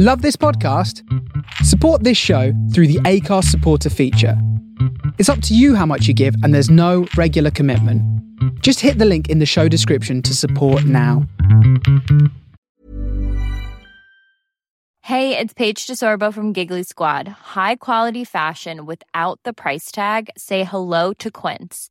[0.00, 1.02] Love this podcast?
[1.64, 4.40] Support this show through the Acast supporter feature.
[5.18, 8.00] It's up to you how much you give, and there's no regular commitment.
[8.62, 11.26] Just hit the link in the show description to support now.
[15.02, 17.26] Hey, it's Paige DeSorbo from Giggly Squad.
[17.26, 20.30] High quality fashion without the price tag.
[20.36, 21.90] Say hello to Quince.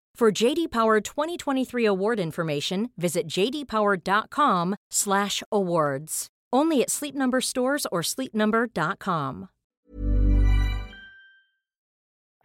[0.15, 6.27] For JD Power 2023 award information, visit jdpower.com/awards.
[6.53, 9.49] Only at Sleep Number stores or sleepnumber.com.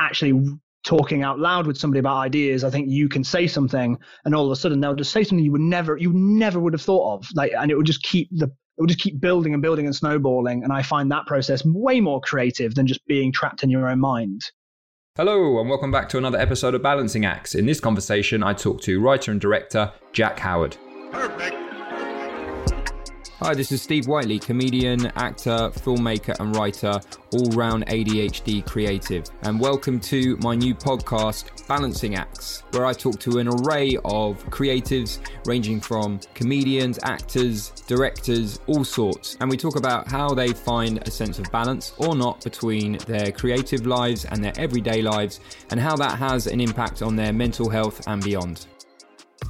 [0.01, 4.35] Actually, talking out loud with somebody about ideas, I think you can say something, and
[4.35, 6.81] all of a sudden they'll just say something you would never, you never would have
[6.81, 9.63] thought of, like, and it would just keep the it would just keep building and
[9.63, 10.63] building and snowballing.
[10.63, 14.01] And I find that process way more creative than just being trapped in your own
[14.01, 14.43] mind.
[15.17, 17.55] Hello, and welcome back to another episode of Balancing Acts.
[17.55, 20.77] In this conversation, I talk to writer and director Jack Howard.
[21.11, 21.66] Perfect.
[23.41, 26.99] Hi, this is Steve Whiteley, comedian, actor, filmmaker, and writer,
[27.35, 29.27] all round ADHD creative.
[29.43, 34.43] And welcome to my new podcast, Balancing Acts, where I talk to an array of
[34.47, 39.37] creatives ranging from comedians, actors, directors, all sorts.
[39.39, 43.33] And we talk about how they find a sense of balance or not between their
[43.33, 47.69] creative lives and their everyday lives, and how that has an impact on their mental
[47.69, 48.67] health and beyond.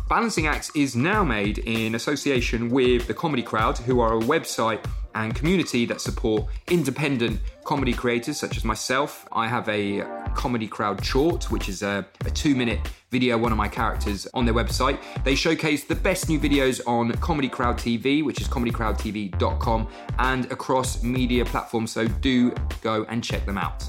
[0.09, 4.85] Balancing Acts is now made in association with the Comedy Crowd, who are a website
[5.17, 9.27] and community that support independent comedy creators such as myself.
[9.33, 10.03] I have a
[10.37, 12.79] Comedy Crowd short, which is a, a two minute
[13.11, 15.03] video, one of my characters on their website.
[15.25, 19.89] They showcase the best new videos on Comedy Crowd TV, which is comedycrowdtv.com,
[20.21, 23.89] and across media platforms, so do go and check them out.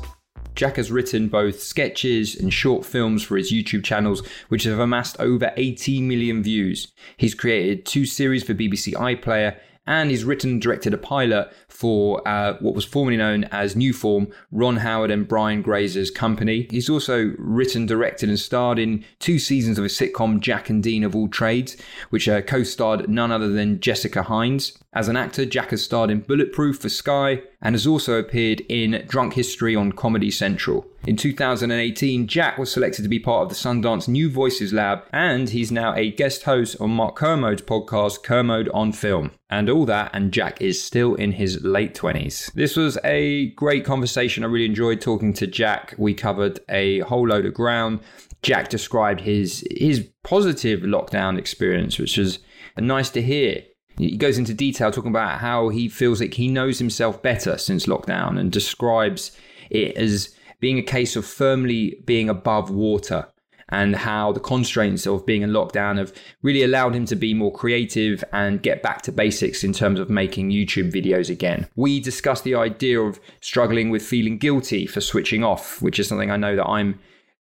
[0.58, 5.16] Jack has written both sketches and short films for his YouTube channels, which have amassed
[5.20, 6.92] over 18 million views.
[7.16, 9.58] He's created two series for BBC iPlayer
[9.88, 13.94] and he's written and directed a pilot for uh, what was formerly known as New
[13.94, 16.68] Form, Ron Howard and Brian Grazer's company.
[16.70, 21.04] He's also written, directed, and starred in two seasons of a sitcom, Jack and Dean
[21.04, 21.78] of All Trades,
[22.10, 24.78] which uh, co starred none other than Jessica Hynes.
[24.98, 29.06] As an actor, Jack has starred in Bulletproof for Sky and has also appeared in
[29.08, 30.88] Drunk History on Comedy Central.
[31.06, 35.50] In 2018, Jack was selected to be part of the Sundance New Voices Lab, and
[35.50, 39.30] he's now a guest host on Mark Kermode's podcast, Kermode on Film.
[39.52, 42.52] And all that, and Jack is still in his late 20s.
[42.54, 44.44] This was a great conversation.
[44.44, 45.94] I really enjoyed talking to Jack.
[46.00, 48.00] We covered a whole load of ground.
[48.42, 52.40] Jack described his his positive lockdown experience, which was
[52.80, 53.62] nice to hear.
[53.98, 57.86] He goes into detail talking about how he feels like he knows himself better since
[57.86, 59.32] lockdown and describes
[59.70, 63.28] it as being a case of firmly being above water
[63.70, 67.52] and how the constraints of being in lockdown have really allowed him to be more
[67.52, 71.68] creative and get back to basics in terms of making YouTube videos again.
[71.76, 76.32] We discussed the idea of struggling with feeling guilty for switching off, which is something
[76.32, 77.00] I know that I'm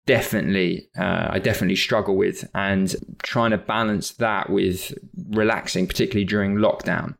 [0.06, 4.92] definitely uh, I definitely struggle with and trying to balance that with
[5.30, 7.14] relaxing particularly during lockdown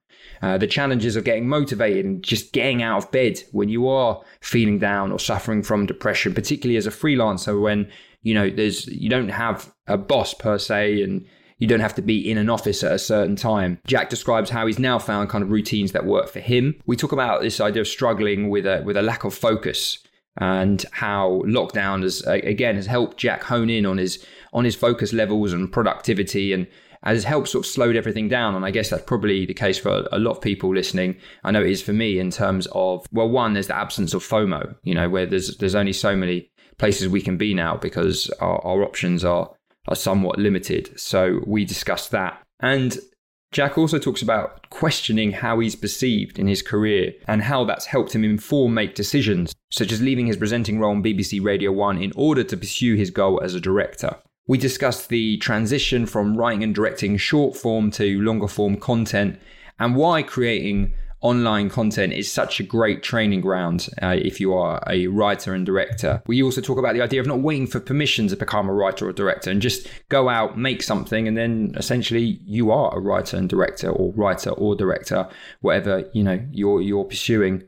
[0.45, 4.21] uh, the challenges of getting motivated and just getting out of bed when you are
[4.41, 7.91] feeling down or suffering from depression, particularly as a freelancer when
[8.23, 11.25] you know there's you don't have a boss per se and
[11.59, 13.79] you don't have to be in an office at a certain time.
[13.87, 16.75] Jack describes how he's now found kind of routines that work for him.
[16.85, 19.99] We talk about this idea of struggling with a with a lack of focus
[20.39, 25.13] and how lockdown has again has helped Jack hone in on his on his focus
[25.13, 26.67] levels and productivity and
[27.05, 28.55] has helped sort of slowed everything down.
[28.55, 31.17] And I guess that's probably the case for a lot of people listening.
[31.45, 34.23] I know it is for me in terms of, well, one, there's the absence of
[34.23, 38.31] FOMO, you know, where there's there's only so many places we can be now because
[38.41, 39.51] our, our options are
[39.89, 40.99] are somewhat limited.
[40.99, 42.41] So we discussed that.
[42.61, 42.99] And
[43.55, 48.13] Jack also talks about questioning how he's perceived in his career and how that's helped
[48.13, 52.13] him inform make decisions, such as leaving his presenting role on BBC Radio 1 in
[52.17, 54.17] order to pursue his goal as a director.
[54.49, 59.39] We discussed the transition from writing and directing short form to longer form content
[59.79, 60.93] and why creating
[61.25, 65.65] online content is such a great training ground uh, if you are a writer and
[65.65, 66.23] director.
[66.27, 69.09] We also talk about the idea of not waiting for permission to become a writer
[69.09, 73.39] or director and just go out, make something, and then essentially you are a writer
[73.39, 75.27] and director or writer or director,
[75.63, 77.65] whatever you know you're you're pursuing.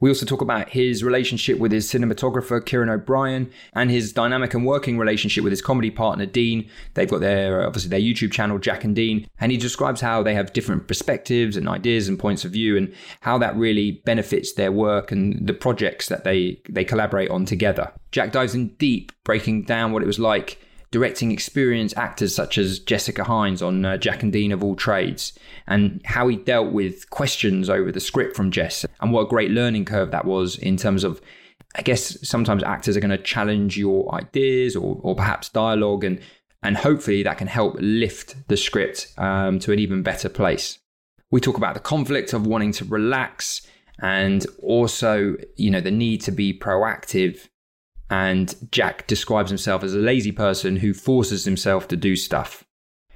[0.00, 4.66] We also talk about his relationship with his cinematographer, Kieran O'Brien, and his dynamic and
[4.66, 6.68] working relationship with his comedy partner, Dean.
[6.94, 10.22] They've got their, uh, obviously, their YouTube channel, Jack and Dean, and he describes how
[10.22, 14.52] they have different perspectives and ideas and points of view and how that really benefits
[14.54, 17.92] their work and the projects that they, they collaborate on together.
[18.12, 20.58] Jack dives in deep, breaking down what it was like
[20.90, 25.38] directing experienced actors such as Jessica Hynes on uh, Jack and Dean of All Trades,
[25.66, 29.50] and how he dealt with questions over the script from Jess, and what a great
[29.50, 31.20] learning curve that was in terms of.
[31.76, 36.20] I guess sometimes actors are going to challenge your ideas or, or perhaps dialogue, and
[36.62, 40.78] and hopefully that can help lift the script um, to an even better place.
[41.30, 43.62] We talk about the conflict of wanting to relax
[44.00, 47.48] and also, you know, the need to be proactive
[48.10, 52.64] and Jack describes himself as a lazy person who forces himself to do stuff.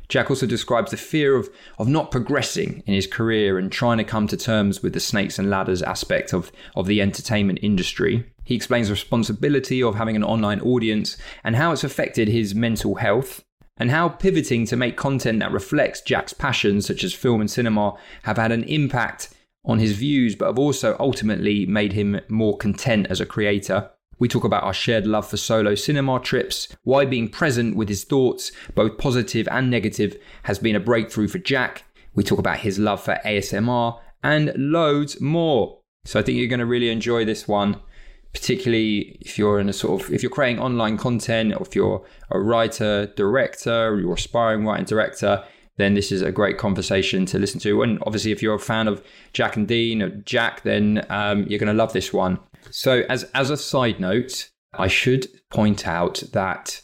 [0.08, 1.48] Jack also describes the fear of,
[1.78, 5.38] of not progressing in his career and trying to come to terms with the snakes
[5.38, 8.30] and ladders aspect of, of the entertainment industry.
[8.44, 12.96] He explains the responsibility of having an online audience and how it's affected his mental
[12.96, 13.42] health,
[13.78, 17.96] and how pivoting to make content that reflects Jack's passions, such as film and cinema,
[18.24, 19.30] have had an impact
[19.64, 23.90] on his views, but have also ultimately made him more content as a creator.
[24.22, 28.04] We talk about our shared love for solo cinema trips, why being present with his
[28.04, 31.82] thoughts, both positive and negative, has been a breakthrough for Jack.
[32.14, 35.80] We talk about his love for ASMR and loads more.
[36.04, 37.80] So I think you're going to really enjoy this one,
[38.32, 42.06] particularly if you're in a sort of if you're creating online content or if you're
[42.30, 45.44] a writer, director, or you're aspiring writer director,
[45.78, 47.82] then this is a great conversation to listen to.
[47.82, 51.58] And obviously, if you're a fan of Jack and Dean or Jack, then um, you're
[51.58, 52.38] going to love this one.
[52.70, 56.80] So, as as a side note, I should point out that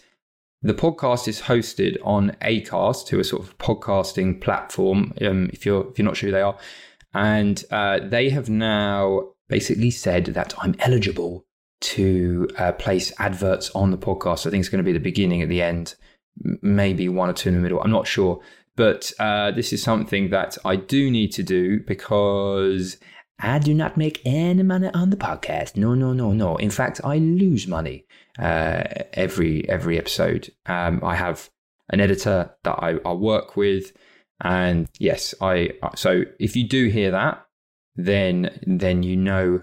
[0.61, 5.15] the podcast is hosted on Acast, who are sort of podcasting platform.
[5.23, 6.59] Um, if you're if you're not sure who they are,
[7.15, 11.47] and uh, they have now basically said that I'm eligible
[11.81, 14.47] to uh, place adverts on the podcast.
[14.47, 15.95] I think it's going to be the beginning at the end,
[16.61, 17.81] maybe one or two in the middle.
[17.81, 18.41] I'm not sure,
[18.77, 22.97] but uh, this is something that I do need to do because
[23.41, 25.77] I do not make any money on the podcast.
[25.77, 26.57] No, no, no, no.
[26.57, 28.05] In fact, I lose money
[28.39, 28.83] uh,
[29.13, 30.53] every every episode.
[30.67, 31.49] Um, I have
[31.91, 33.93] an editor that I, I work with,
[34.41, 35.71] and yes, I.
[35.95, 37.47] So if you do hear that,
[37.95, 39.63] then then you know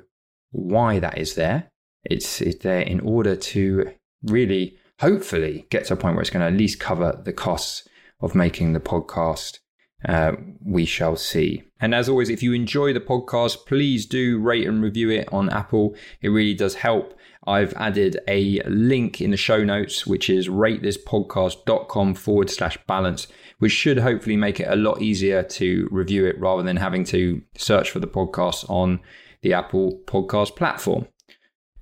[0.52, 1.70] why that is there.
[2.06, 3.92] It's it's there in order to
[4.24, 7.86] really, hopefully, get to a point where it's going to at least cover the costs
[8.22, 9.60] of making the podcast
[10.08, 10.34] uh,
[10.64, 11.64] we shall see.
[11.86, 15.52] And as always, if you enjoy the podcast, please do rate and review it on
[15.52, 15.96] Apple.
[16.20, 17.14] It really does help.
[17.46, 23.28] I've added a link in the show notes, which is ratethispodcast.com forward slash balance,
[23.60, 27.44] which should hopefully make it a lot easier to review it rather than having to
[27.56, 29.00] search for the podcast on
[29.44, 31.08] the Apple podcast platform.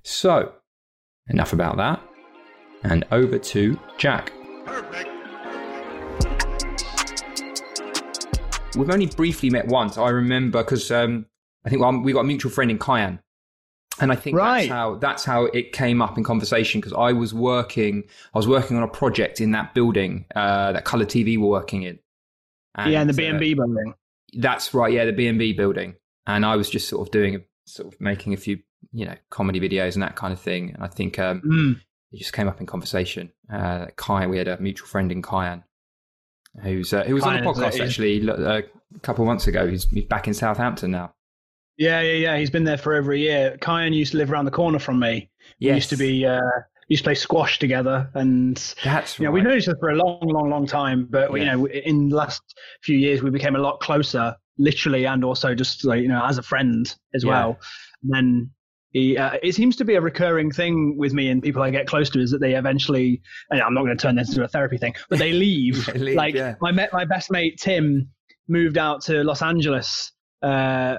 [0.02, 0.52] So,
[1.28, 2.02] enough about that.
[2.82, 4.34] And over to Jack.
[4.66, 5.13] Perfect.
[8.76, 9.98] We've only briefly met once.
[9.98, 11.26] I remember because um,
[11.64, 13.20] I think we got a mutual friend in Kyan.
[14.00, 14.62] And I think right.
[14.62, 18.02] that's how that's how it came up in conversation because I was working
[18.34, 21.84] I was working on a project in that building uh, that Color TV were working
[21.84, 22.00] in.
[22.74, 23.94] And, yeah, in the B and B uh, building.
[24.32, 24.92] That's right.
[24.92, 25.94] Yeah, the B and B building.
[26.26, 28.58] And I was just sort of doing a, sort of making a few
[28.92, 30.72] you know comedy videos and that kind of thing.
[30.74, 31.80] And I think um, mm.
[32.10, 33.30] it just came up in conversation.
[33.52, 35.62] Uh, Kai, we had a mutual friend in Kyan,
[36.62, 38.62] who's uh, who was on the podcast actually uh,
[38.94, 39.66] a couple of months ago.
[39.66, 41.12] He's, he's back in Southampton now.
[41.76, 42.38] Yeah, yeah, yeah.
[42.38, 43.56] He's been there for over a year.
[43.60, 45.30] Kyan used to live around the corner from me.
[45.58, 45.70] Yes.
[45.70, 46.40] We used to be uh,
[46.88, 49.34] used to play squash together, and that's you know, right.
[49.34, 51.08] we've known each other for a long, long, long time.
[51.10, 51.38] But yeah.
[51.38, 52.42] you know, in the last
[52.82, 56.38] few years, we became a lot closer, literally, and also just like you know, as
[56.38, 57.30] a friend as yeah.
[57.30, 57.58] well.
[58.04, 58.50] And then
[58.94, 61.88] he, uh, it seems to be a recurring thing with me and people I get
[61.88, 63.20] close to is that they eventually,
[63.50, 65.86] I'm not going to turn this into a therapy thing, but they leave.
[65.92, 66.54] they leave like yeah.
[66.60, 68.08] my my best mate Tim
[68.46, 70.98] moved out to Los Angeles uh,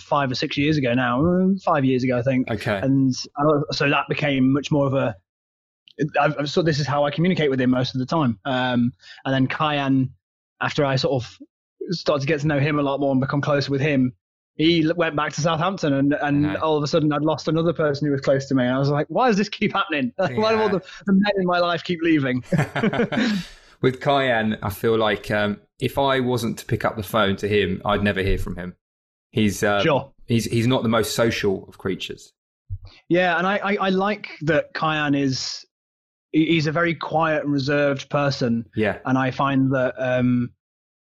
[0.00, 2.50] five or six years ago now, five years ago I think.
[2.50, 2.80] Okay.
[2.82, 5.14] And uh, so that became much more of a.
[6.18, 8.38] I've, so this is how I communicate with him most of the time.
[8.46, 8.92] Um,
[9.26, 10.10] and then Kyan,
[10.62, 11.38] after I sort of
[11.90, 14.14] started to get to know him a lot more and become closer with him,
[14.56, 18.06] he went back to Southampton, and and all of a sudden I'd lost another person
[18.06, 18.64] who was close to me.
[18.64, 20.12] And I was like, why does this keep happening?
[20.18, 20.28] Yeah.
[20.36, 22.42] why do all the, the, men in my life keep leaving?
[23.82, 27.48] with Kyan, I feel like um, if I wasn't to pick up the phone to
[27.48, 28.74] him, I'd never hear from him.
[29.30, 30.12] He's um, sure.
[30.26, 32.32] He's he's not the most social of creatures.
[33.08, 35.66] Yeah, and I, I, I like that Kyan is
[36.32, 38.64] he's a very quiet and reserved person.
[38.74, 40.50] Yeah, and I find that um,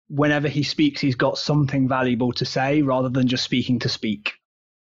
[0.08, 4.34] whenever he speaks, he's got something valuable to say rather than just speaking to speak.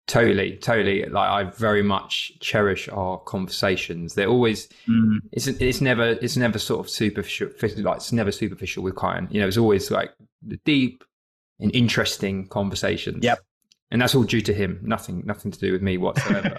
[0.08, 1.04] Totally, totally.
[1.06, 4.14] Like I very much cherish our conversations.
[4.14, 5.18] They're always mm.
[5.30, 7.50] it's it's never it's never sort of superficial.
[7.78, 9.28] Like it's never superficial with Kyan.
[9.30, 10.12] You know, it's always like
[10.44, 11.04] the deep
[11.60, 13.22] and interesting conversations.
[13.22, 13.40] Yep.
[13.92, 14.80] And that's all due to him.
[14.82, 16.58] Nothing nothing to do with me whatsoever.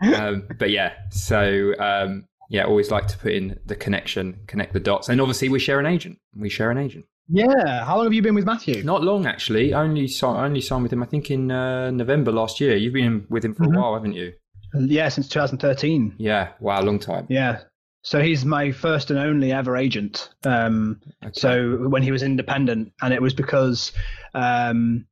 [0.14, 4.80] um, but yeah, so um, yeah, always like to put in the connection, connect the
[4.80, 6.18] dots, and obviously we share an agent.
[6.36, 7.06] We share an agent.
[7.28, 7.84] Yeah.
[7.84, 8.82] How long have you been with Matthew?
[8.82, 9.74] Not long, actually.
[9.74, 12.76] Only only signed with him, I think, in uh, November last year.
[12.76, 13.74] You've been with him for mm-hmm.
[13.74, 14.32] a while, haven't you?
[14.74, 16.16] Yeah, since 2013.
[16.18, 16.50] Yeah.
[16.60, 17.26] Wow, long time.
[17.28, 17.60] Yeah.
[18.02, 20.30] So he's my first and only ever agent.
[20.44, 21.32] Um, okay.
[21.34, 23.90] So when he was independent, and it was because
[24.34, 25.06] um,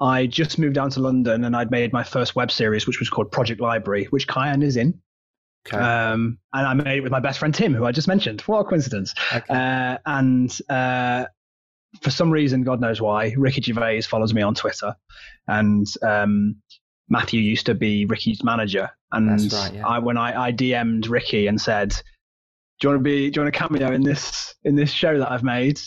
[0.00, 3.10] I just moved down to London and I'd made my first web series, which was
[3.10, 5.00] called Project Library, which Kyan is in.
[5.66, 5.76] Okay.
[5.76, 8.40] Um, and I made it with my best friend Tim, who I just mentioned.
[8.42, 9.14] What a coincidence!
[9.32, 9.54] Okay.
[9.54, 11.26] Uh, and uh,
[12.00, 14.94] for some reason, God knows why, Ricky Gervais follows me on Twitter,
[15.48, 16.56] and um,
[17.08, 18.90] Matthew used to be Ricky's manager.
[19.12, 19.86] And right, yeah.
[19.86, 23.30] I, when I, I DM'd Ricky and said, "Do you want to be?
[23.30, 25.80] Do you want a cameo in this in this show that I've made?"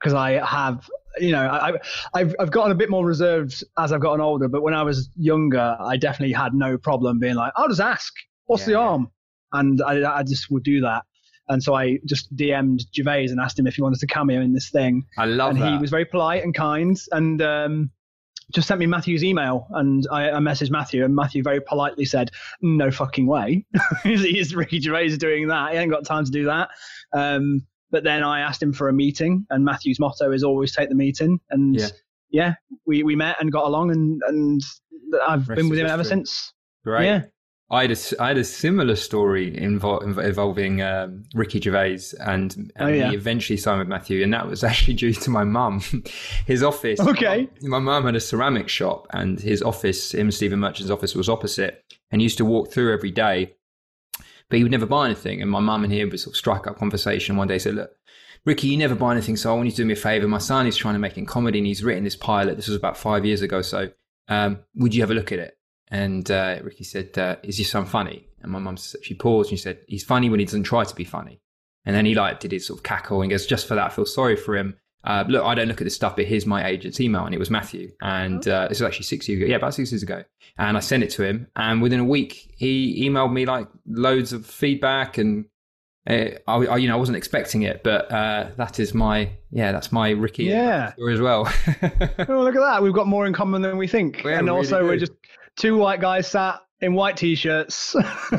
[0.00, 0.88] Because I have
[1.18, 1.72] you know, I,
[2.14, 4.48] I've I've gotten a bit more reserved as I've gotten older.
[4.48, 8.12] But when I was younger, I definitely had no problem being like, "I'll just ask."
[8.52, 9.10] What's yeah, the arm?
[9.52, 11.04] And I, I just would do that.
[11.48, 14.52] And so I just DM'd Gervais and asked him if he wanted to cameo in
[14.54, 15.04] this thing.
[15.18, 15.72] I love and that.
[15.72, 17.90] he was very polite and kind and um,
[18.52, 19.66] just sent me Matthew's email.
[19.70, 22.30] And I, I, messaged Matthew, and Matthew very politely said,
[22.60, 23.66] No fucking way.
[24.02, 25.72] he's, Ricky Gervais doing that.
[25.72, 26.70] He ain't got time to do that.
[27.12, 30.88] Um, but then I asked him for a meeting, and Matthew's motto is always take
[30.88, 31.40] the meeting.
[31.50, 31.88] And yeah,
[32.30, 32.54] yeah
[32.86, 34.62] we, we met and got along, and, and
[35.26, 36.52] I've Rest been with him ever since.
[36.84, 37.04] Right.
[37.04, 37.22] Yeah.
[37.72, 42.72] I had a, I had a similar story invol- involving um, Ricky Gervais and, and
[42.78, 43.08] oh, yeah.
[43.08, 45.80] he eventually signed with Matthew, and that was actually due to my mum.
[46.46, 47.00] his office.
[47.00, 47.48] Okay.
[47.62, 51.82] My mum had a ceramic shop, and his office, him Stephen Merchant's office, was opposite,
[52.10, 53.54] and he used to walk through every day,
[54.50, 55.40] but he would never buy anything.
[55.40, 57.58] And my mum and him would sort of strike up conversation one day.
[57.58, 57.92] Said, "Look,
[58.44, 60.28] Ricky, you never buy anything, so I want you to do me a favor.
[60.28, 62.56] My son is trying to make in comedy, and he's written this pilot.
[62.56, 63.62] This was about five years ago.
[63.62, 63.92] So,
[64.28, 65.56] um, would you have a look at it?"
[65.92, 69.58] And uh, Ricky said, uh, "Is your son funny?" And my mum, she paused and
[69.58, 71.40] she said, "He's funny when he doesn't try to be funny."
[71.84, 73.94] And then he like did his sort of cackle and goes, "Just for that, I
[73.94, 76.66] feel sorry for him." Uh, look, I don't look at this stuff, but here's my
[76.66, 77.92] agent's email, and it was Matthew.
[78.00, 79.50] And uh, this was actually six years ago.
[79.50, 80.24] Yeah, about six years ago.
[80.58, 84.32] And I sent it to him, and within a week, he emailed me like loads
[84.32, 85.44] of feedback, and
[86.08, 89.72] uh, I, I, you know, I wasn't expecting it, but uh, that is my, yeah,
[89.72, 90.92] that's my Ricky yeah.
[90.92, 91.46] story as well.
[91.82, 92.82] oh, look at that!
[92.82, 95.12] We've got more in common than we think, and really also we're just
[95.56, 97.94] two white guys sat in white t-shirts.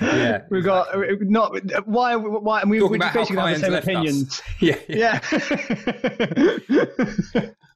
[0.00, 0.88] yeah, we've got
[1.20, 1.54] not
[1.86, 4.42] why why we, we just basically have the same opinions.
[4.60, 5.20] Yeah, yeah.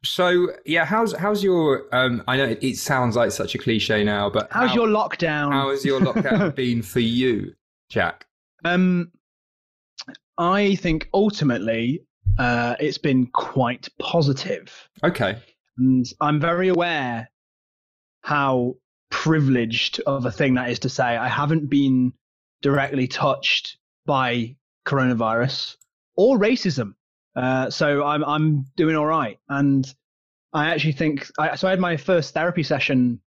[0.04, 1.84] so yeah, how's how's your?
[1.92, 4.88] Um, I know it, it, sounds like such a cliche now, but how's how, your
[4.88, 5.52] lockdown?
[5.52, 7.54] How has your lockdown been for you,
[7.88, 8.26] Jack?
[8.64, 9.12] Um,
[10.38, 12.02] I think ultimately
[12.38, 14.88] uh, it's been quite positive.
[15.02, 15.38] Okay.
[15.78, 17.30] And I'm very aware
[18.22, 18.74] how
[19.10, 22.12] privileged of a thing that is to say I haven't been
[22.62, 25.76] directly touched by coronavirus
[26.16, 26.94] or racism.
[27.36, 29.92] Uh, so I'm I'm doing all right, and
[30.52, 31.66] I actually think I, so.
[31.66, 33.20] I had my first therapy session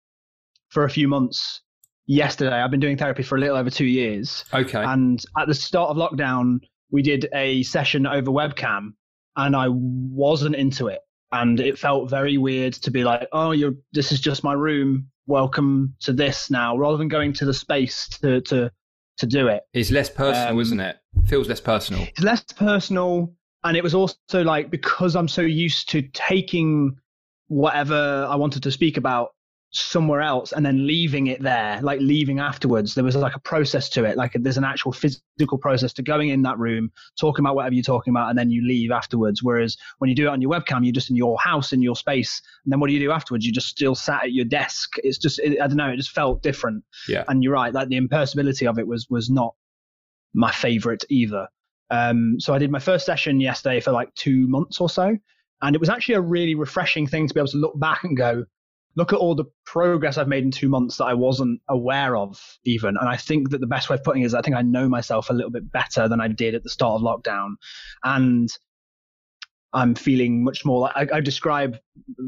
[0.70, 1.62] for a few months
[2.06, 2.56] yesterday.
[2.56, 4.46] I've been doing therapy for a little over two years.
[4.54, 4.84] Okay.
[4.84, 6.60] And at the start of lockdown,
[6.92, 8.94] we did a session over webcam,
[9.36, 11.00] and I wasn't into it
[11.36, 15.08] and it felt very weird to be like, oh, you're this is just my room.
[15.28, 18.72] Welcome to this now, rather than going to the space to to
[19.18, 19.64] to do it.
[19.74, 20.98] It's less personal, um, isn't it?
[21.26, 22.04] Feels less personal.
[22.04, 26.96] It's less personal, and it was also like because I'm so used to taking
[27.48, 29.32] whatever I wanted to speak about
[29.72, 32.96] somewhere else and then leaving it there, like leaving afterwards.
[32.96, 34.16] There was like a process to it.
[34.16, 37.84] Like there's an actual physical process to going in that room, talking about whatever you're
[37.84, 39.44] talking about, and then you leave afterwards.
[39.44, 41.96] Whereas when you do it on your webcam, you're just in your house, in your
[41.96, 42.42] space.
[42.64, 43.46] And then what do you do afterwards?
[43.46, 44.94] You just still sat at your desk.
[45.04, 46.84] It's just, it, I don't know, it just felt different.
[47.10, 47.26] Yeah.
[47.28, 49.56] And you're right, like the impersonality of it was, was not
[50.34, 51.50] my favorite either.
[51.92, 55.18] Um, so I did my first session yesterday for like two months or so.
[55.62, 58.16] And it was actually a really refreshing thing to be able to look back and
[58.16, 58.46] go,
[58.96, 62.40] look at all the progress I've made in two months that I wasn't aware of
[62.64, 62.96] even.
[62.98, 64.88] And I think that the best way of putting it is I think I know
[64.88, 67.56] myself a little bit better than I did at the start of lockdown.
[68.04, 68.50] And
[69.74, 71.78] I'm feeling much more like I, I describe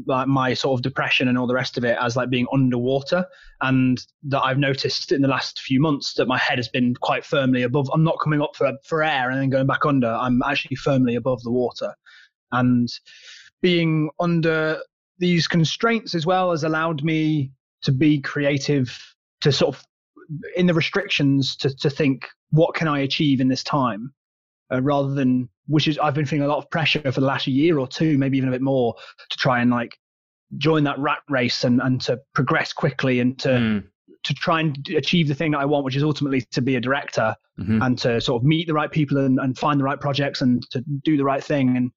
[0.06, 3.24] like my sort of depression and all the rest of it as like being underwater,
[3.62, 7.24] and that I've noticed in the last few months that my head has been quite
[7.24, 7.88] firmly above.
[7.94, 10.08] I'm not coming up for for air and then going back under.
[10.08, 11.94] I'm actually firmly above the water,
[12.52, 12.86] and
[13.62, 14.82] being under
[15.18, 18.96] these constraints as well has allowed me to be creative,
[19.40, 19.84] to sort of
[20.56, 24.12] in the restrictions to to think what can I achieve in this time
[24.72, 27.46] uh, rather than which is I've been feeling a lot of pressure for the last
[27.46, 28.94] year or two, maybe even a bit more,
[29.28, 29.98] to try and like
[30.56, 33.84] join that rat race and and to progress quickly and to mm.
[34.24, 36.80] to try and achieve the thing that I want, which is ultimately to be a
[36.80, 37.82] director mm-hmm.
[37.82, 40.62] and to sort of meet the right people and, and find the right projects and
[40.70, 41.76] to do the right thing.
[41.76, 41.90] And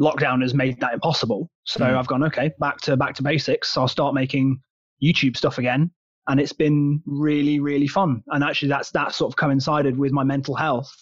[0.00, 1.50] lockdown has made that impossible.
[1.64, 1.96] So mm.
[1.96, 3.70] I've gone okay, back to back to basics.
[3.70, 4.60] So I'll start making
[5.02, 5.90] YouTube stuff again.
[6.28, 8.22] And it's been really, really fun.
[8.28, 10.92] And actually that's that sort of coincided with my mental health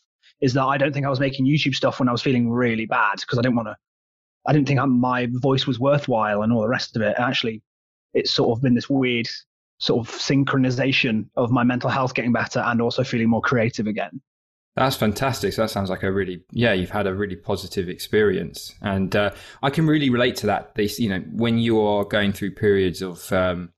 [0.40, 2.86] is that I don't think I was making YouTube stuff when I was feeling really
[2.86, 3.76] bad because I didn't want to.
[4.46, 7.14] I didn't think my voice was worthwhile and all the rest of it.
[7.16, 7.62] And Actually,
[8.14, 9.28] it's sort of been this weird
[9.78, 14.20] sort of synchronization of my mental health getting better and also feeling more creative again.
[14.78, 15.52] That's fantastic.
[15.52, 19.30] So that sounds like a really, yeah, you've had a really positive experience, and uh,
[19.60, 20.76] I can really relate to that.
[20.76, 23.72] This, you know, when you are going through periods of, um,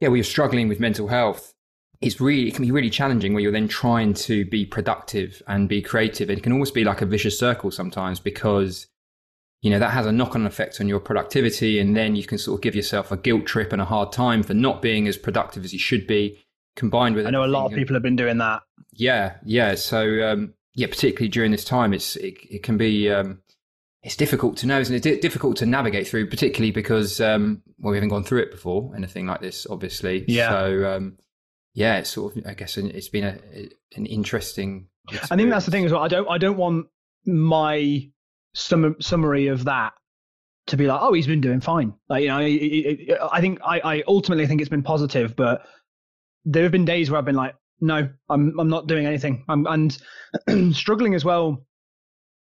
[0.00, 1.54] yeah, where you're struggling with mental health,
[2.00, 5.68] it's really it can be really challenging where you're then trying to be productive and
[5.68, 6.28] be creative.
[6.30, 8.88] It can almost be like a vicious circle sometimes because
[9.62, 12.58] you know that has a knock-on effect on your productivity, and then you can sort
[12.58, 15.64] of give yourself a guilt trip and a hard time for not being as productive
[15.64, 16.43] as you should be.
[16.76, 18.62] Combined with, I know a lot of people have been doing that.
[18.92, 19.74] Yeah, yeah.
[19.76, 23.10] So um, yeah, particularly during this time, it's it, it can be.
[23.10, 23.40] Um,
[24.02, 25.22] it's difficult to know, isn't it?
[25.22, 29.26] Difficult to navigate through, particularly because um, well, we haven't gone through it before, anything
[29.26, 30.24] like this, obviously.
[30.28, 30.50] Yeah.
[30.50, 31.16] So um,
[31.74, 33.38] yeah, it's sort of I guess it's been a,
[33.96, 34.88] an interesting.
[35.04, 35.32] Experience.
[35.32, 36.02] I think that's the thing as well.
[36.02, 36.86] I don't I don't want
[37.26, 38.08] my
[38.54, 39.92] sum, summary of that
[40.66, 41.94] to be like, oh, he's been doing fine.
[42.08, 45.62] Like you know, I think I, I ultimately think it's been positive, but
[46.44, 49.44] there have been days where I've been like, no, I'm I'm not doing anything.
[49.48, 49.96] I'm and
[50.76, 51.64] struggling as well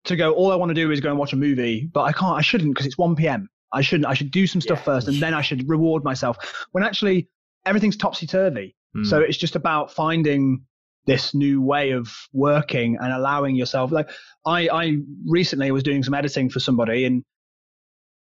[0.06, 0.34] to go.
[0.34, 2.38] All I want to do is go and watch a movie, but I can't.
[2.38, 3.50] I shouldn't because it's 1 p.m.
[3.74, 4.08] I shouldn't.
[4.08, 4.86] I should do some stuff yeah.
[4.86, 6.68] first, and then I should reward myself.
[6.72, 7.30] When actually
[7.66, 8.76] everything's topsy turvy.
[9.04, 9.24] So hmm.
[9.24, 10.64] it's just about finding
[11.06, 14.10] this new way of working and allowing yourself like
[14.46, 17.24] I, I recently was doing some editing for somebody and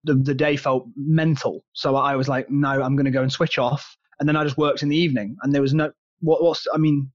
[0.05, 1.63] the, the day felt mental.
[1.73, 3.97] So I was like, no, I'm going to go and switch off.
[4.19, 6.77] And then I just worked in the evening and there was no, what, what's, I
[6.77, 7.11] mean,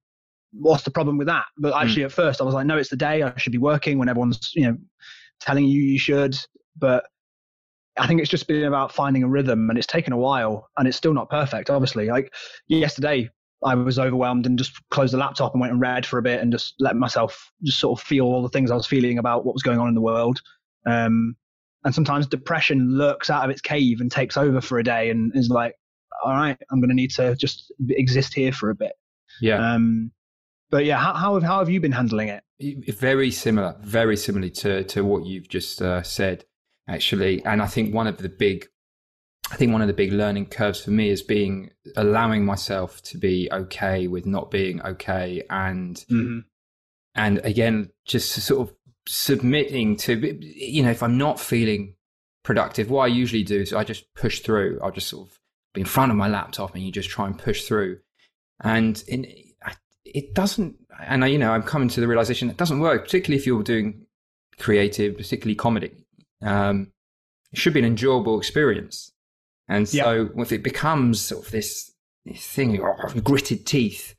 [0.52, 1.44] what's the problem with that?
[1.58, 2.06] But actually mm.
[2.06, 4.52] at first I was like, no, it's the day I should be working when everyone's,
[4.54, 4.76] you know,
[5.40, 6.36] telling you you should.
[6.76, 7.04] But
[7.96, 10.88] I think it's just been about finding a rhythm and it's taken a while and
[10.88, 12.06] it's still not perfect, obviously.
[12.06, 12.32] Like
[12.66, 13.30] yesterday,
[13.64, 16.40] I was overwhelmed and just closed the laptop and went and read for a bit
[16.40, 19.44] and just let myself just sort of feel all the things I was feeling about
[19.44, 20.40] what was going on in the world.
[20.86, 21.36] Um,
[21.84, 25.34] and sometimes depression lurks out of its cave and takes over for a day and
[25.36, 25.74] is like,
[26.24, 28.92] all right, I'm going to need to just exist here for a bit.
[29.40, 29.74] Yeah.
[29.74, 30.12] Um,
[30.70, 32.42] but yeah, how, how have how have you been handling it?
[32.98, 36.44] Very similar, very similarly to to what you've just uh, said,
[36.88, 37.44] actually.
[37.44, 38.68] And I think one of the big
[39.50, 43.18] I think one of the big learning curves for me is being allowing myself to
[43.18, 46.38] be okay with not being okay and mm-hmm.
[47.14, 48.74] and again just sort of
[49.06, 51.94] submitting to you know if I'm not feeling
[52.42, 55.38] productive what I usually do is I just push through I'll just sort of
[55.74, 57.98] in front of my laptop and you just try and push through
[58.62, 59.26] and in,
[60.04, 63.38] it doesn't and I, you know I'm coming to the realization it doesn't work particularly
[63.38, 64.06] if you're doing
[64.58, 65.92] creative particularly comedy
[66.42, 66.92] um,
[67.52, 69.12] it should be an enjoyable experience
[69.68, 71.90] and so if it becomes sort of this,
[72.36, 74.14] thing, oh, gritted teeth,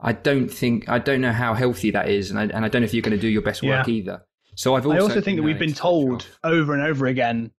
[0.00, 2.30] I don't think, I don't know how healthy that is.
[2.30, 3.94] And I, and I don't know if you're going to do your best work yeah.
[3.94, 4.22] either.
[4.54, 7.50] So I've also, I also think that we've been told over and over again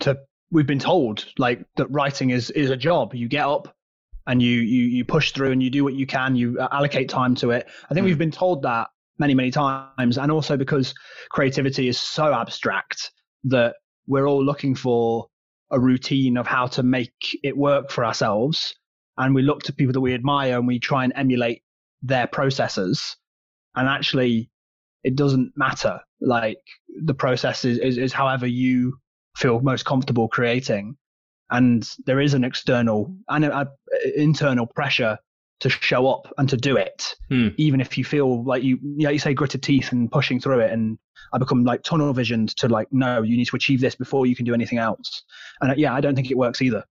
[0.00, 0.18] to,
[0.50, 3.14] we've been told like that writing is, is a job.
[3.14, 3.74] You get up
[4.26, 6.36] and you, you, you push through and you do what you can.
[6.36, 7.68] You uh, allocate time to it.
[7.90, 8.08] I think mm.
[8.08, 10.18] we've been told that many, many times.
[10.18, 10.94] And also because
[11.30, 13.12] creativity is so abstract
[13.44, 15.26] that we're all looking for
[15.70, 18.74] a routine of how to make it work for ourselves.
[19.18, 21.62] And we look to people that we admire and we try and emulate
[22.02, 23.16] their processes.
[23.74, 24.50] And actually,
[25.02, 26.00] it doesn't matter.
[26.20, 26.58] Like
[27.02, 28.98] the process is, is, is however you
[29.36, 30.96] feel most comfortable creating.
[31.50, 33.68] And there is an external and an
[34.16, 35.18] internal pressure
[35.60, 37.48] to show up and to do it, Hmm.
[37.56, 40.70] even if you feel like you, yeah, you say gritted teeth and pushing through it.
[40.72, 40.98] And
[41.32, 44.36] I become like tunnel visioned to like, no, you need to achieve this before you
[44.36, 45.22] can do anything else.
[45.60, 46.84] And yeah, I don't think it works either.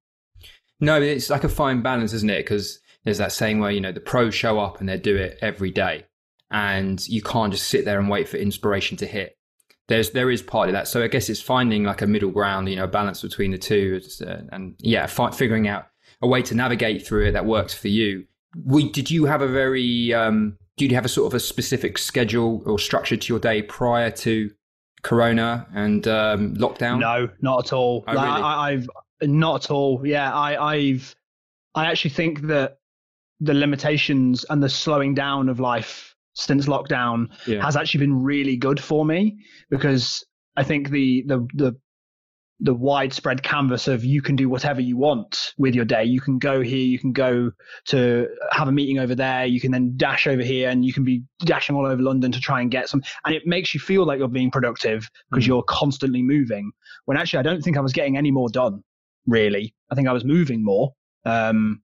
[0.80, 2.40] No, it's like a fine balance, isn't it?
[2.40, 5.38] Because there's that saying where, you know, the pros show up and they do it
[5.42, 6.06] every day.
[6.50, 9.38] And you can't just sit there and wait for inspiration to hit.
[9.88, 10.88] There's there is part of that.
[10.88, 13.58] So I guess it's finding like a middle ground, you know, a balance between the
[13.58, 15.88] two, uh, and yeah, fi- figuring out
[16.22, 18.26] a way to navigate through it that works for you.
[18.66, 21.98] We did you have a very um, did you have a sort of a specific
[21.98, 24.52] schedule or structure to your day prior to
[25.04, 27.00] Corona and um, lockdown?
[27.00, 28.04] No, not at all.
[28.08, 28.42] Oh, Like, really?
[28.42, 28.90] I, I've
[29.22, 30.02] not at all.
[30.06, 31.16] Yeah, I, I've,
[31.76, 32.80] I actually think that
[33.40, 37.64] the limitations and the slowing down of life since lockdown Yeah.
[37.64, 39.38] has actually been really good for me
[39.70, 40.24] because
[40.56, 41.76] I think the the the
[42.62, 46.06] the widespread canvas of you can do whatever you want with your day.
[46.06, 47.52] You can go here, you can go
[47.88, 51.04] to have a meeting over there, you can then dash over here, and you can
[51.04, 53.04] be dashing all over London to try and get some.
[53.26, 55.48] And it makes you feel like you're being productive because Mhm.
[55.48, 56.72] you're constantly moving.
[57.04, 58.84] When actually, I don't think I was getting any more done.
[59.28, 60.94] Really, I think I was moving more,
[61.26, 61.82] um,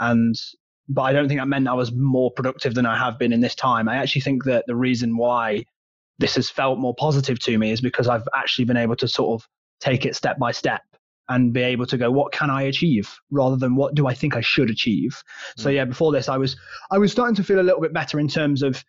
[0.00, 0.34] and
[0.90, 3.40] but I don't think that meant I was more productive than I have been in
[3.40, 3.88] this time.
[3.88, 5.64] I actually think that the reason why
[6.18, 9.40] this has felt more positive to me is because I've actually been able to sort
[9.40, 9.48] of
[9.80, 10.82] take it step by step
[11.28, 14.34] and be able to go, what can I achieve rather than what do I think
[14.34, 15.22] I should achieve?
[15.56, 15.74] So mm.
[15.76, 16.56] yeah, before this, I was
[16.90, 18.84] I was starting to feel a little bit better in terms of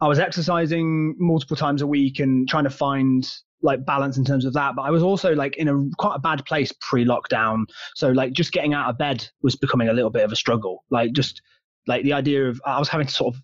[0.00, 3.30] I was exercising multiple times a week and trying to find
[3.62, 4.74] like balance in terms of that.
[4.76, 7.64] But I was also like in a quite a bad place pre-lockdown.
[7.94, 10.84] So like just getting out of bed was becoming a little bit of a struggle.
[10.90, 11.42] Like just
[11.86, 13.42] like the idea of I was having to sort of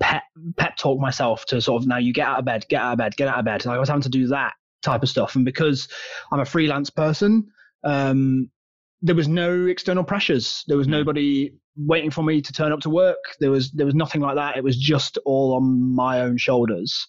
[0.00, 0.22] pep
[0.56, 2.98] pep talk myself to sort of now you get out of bed, get out of
[2.98, 3.64] bed, get out of bed.
[3.66, 5.36] Like I was having to do that type of stuff.
[5.36, 5.88] And because
[6.32, 7.46] I'm a freelance person,
[7.84, 8.50] um,
[9.02, 10.64] there was no external pressures.
[10.68, 10.90] There was Mm.
[10.90, 13.18] nobody waiting for me to turn up to work.
[13.40, 14.56] There was there was nothing like that.
[14.56, 17.06] It was just all on my own shoulders.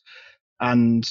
[0.59, 1.03] And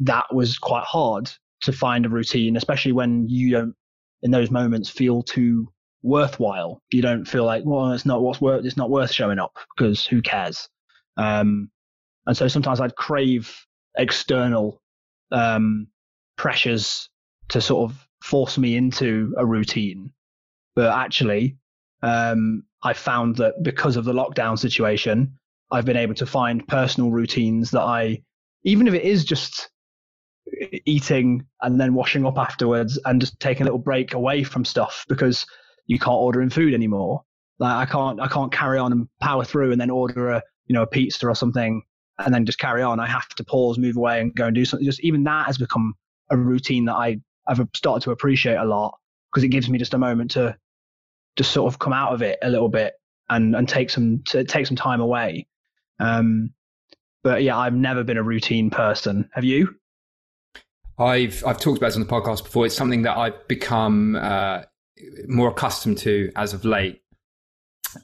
[0.00, 1.30] that was quite hard
[1.62, 3.74] to find a routine, especially when you don't
[4.22, 5.68] in those moments feel too
[6.02, 6.82] worthwhile.
[6.90, 10.06] You don't feel like, well, it's not what's worth it's not worth showing up because
[10.06, 10.68] who cares?
[11.16, 11.70] Um,
[12.26, 13.54] and so sometimes I'd crave
[13.96, 14.80] external
[15.32, 15.88] um,
[16.36, 17.08] pressures
[17.48, 20.12] to sort of force me into a routine.
[20.74, 21.56] But actually,
[22.02, 25.38] um, I found that because of the lockdown situation,
[25.70, 28.22] I've been able to find personal routines that I,
[28.64, 29.70] even if it is just
[30.84, 35.04] eating and then washing up afterwards and just taking a little break away from stuff
[35.08, 35.46] because
[35.86, 37.22] you can't order in food anymore.
[37.58, 40.74] Like I can't, I can't carry on and power through and then order a, you
[40.74, 41.82] know, a pizza or something
[42.24, 43.00] and then just carry on.
[43.00, 44.86] I have to pause, move away, and go and do something.
[44.86, 45.94] Just even that has become
[46.30, 48.96] a routine that I I've started to appreciate a lot
[49.32, 50.56] because it gives me just a moment to
[51.36, 52.94] just sort of come out of it a little bit
[53.28, 55.46] and and take some to take some time away.
[55.98, 56.50] Um,
[57.22, 59.28] but yeah, I've never been a routine person.
[59.32, 59.74] Have you?
[61.00, 62.66] I've I've talked about this on the podcast before.
[62.66, 64.62] It's something that I've become uh,
[65.26, 67.00] more accustomed to as of late.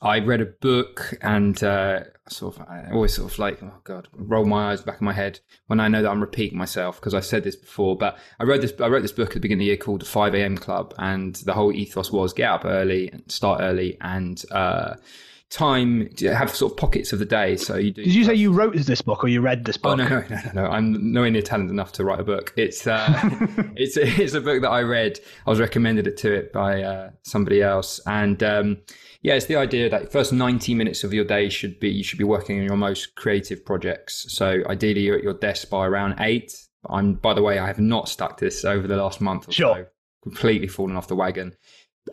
[0.03, 4.09] I read a book and uh, sort of I always sort of like oh god
[4.13, 7.15] roll my eyes back in my head when I know that I'm repeating myself because
[7.15, 7.97] I said this before.
[7.97, 10.01] But I wrote this I wrote this book at the beginning of the year called
[10.01, 10.57] the Five A.M.
[10.57, 14.95] Club, and the whole ethos was get up early and start early and uh,
[15.51, 17.57] time have sort of pockets of the day.
[17.57, 18.03] So you do.
[18.05, 19.93] Did you say you wrote this book or you read this book?
[19.93, 20.67] Oh no, no, no, no, no!
[20.67, 22.53] I'm nowhere near talented enough to write a book.
[22.57, 23.07] It's uh,
[23.77, 25.21] it's it's a book that I read.
[25.47, 28.79] I was recommended it to it by uh, somebody else, and um,
[29.23, 32.19] yeah, it's the idea that first 90 minutes of your day should be you should
[32.19, 34.27] be working on your most creative projects.
[34.33, 36.55] So ideally, you're at your desk by around eight.
[36.89, 39.53] I'm by the way, I have not stuck to this over the last month or
[39.53, 39.75] Sure.
[39.75, 39.87] so.
[40.23, 41.55] Completely fallen off the wagon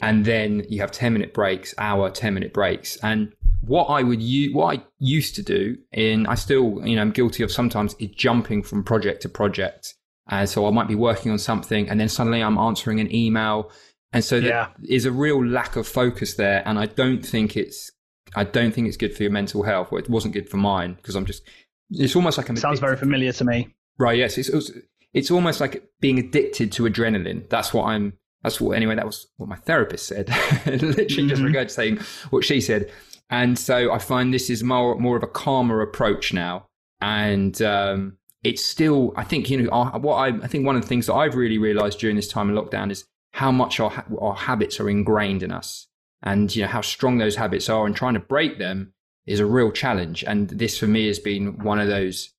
[0.02, 4.22] and then you have 10 minute breaks hour 10 minute breaks and what i would
[4.22, 7.96] use what i used to do in i still you know i'm guilty of sometimes
[8.00, 9.94] is jumping from project to project
[10.30, 13.72] and so i might be working on something and then suddenly i'm answering an email
[14.12, 14.70] and so Yeah.
[14.80, 17.92] there is a real lack of focus there and i don't think it's
[18.36, 20.96] i don't think it's good for your mental health well it wasn't good for mine
[20.96, 21.44] because i'm just
[21.92, 23.74] it's almost like i'm Sounds very familiar to me.
[24.00, 24.18] Right.
[24.18, 24.38] Yes.
[24.40, 24.72] It's it's-
[25.14, 27.48] it's almost like being addicted to adrenaline.
[27.48, 28.14] That's what I'm.
[28.44, 28.96] That's what anyway.
[28.96, 30.28] That was what my therapist said.
[30.66, 31.52] Literally just Mhm.
[31.54, 32.02] regurgitating
[32.32, 32.92] what she said.
[33.30, 36.68] And so I find this is more more of a calmer approach now,
[37.02, 39.14] and um, it's still.
[39.16, 40.28] I think you know our, what I.
[40.44, 42.92] I think one of the things that I've really realised during this time of lockdown
[42.92, 45.88] is how much our our habits are ingrained in us,
[46.22, 48.94] and you know how strong those habits are, and trying to break them
[49.26, 50.24] is a real challenge.
[50.26, 52.33] And this for me has been one of those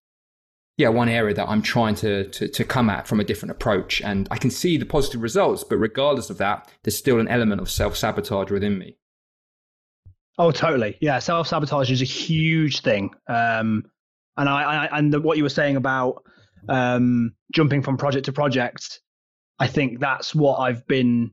[0.76, 4.00] yeah, one area that I'm trying to, to to come at from a different approach,
[4.00, 5.62] and I can see the positive results.
[5.62, 8.96] But regardless of that, there's still an element of self sabotage within me.
[10.36, 10.98] Oh, totally.
[11.00, 13.10] Yeah, self sabotage is a huge thing.
[13.28, 13.84] Um,
[14.36, 16.24] and I, I and the, what you were saying about
[16.68, 19.00] um, jumping from project to project,
[19.60, 21.32] I think that's what I've been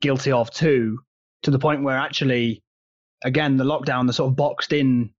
[0.00, 1.00] guilty of too,
[1.42, 2.62] to the point where actually,
[3.24, 5.10] again, the lockdown, the sort of boxed in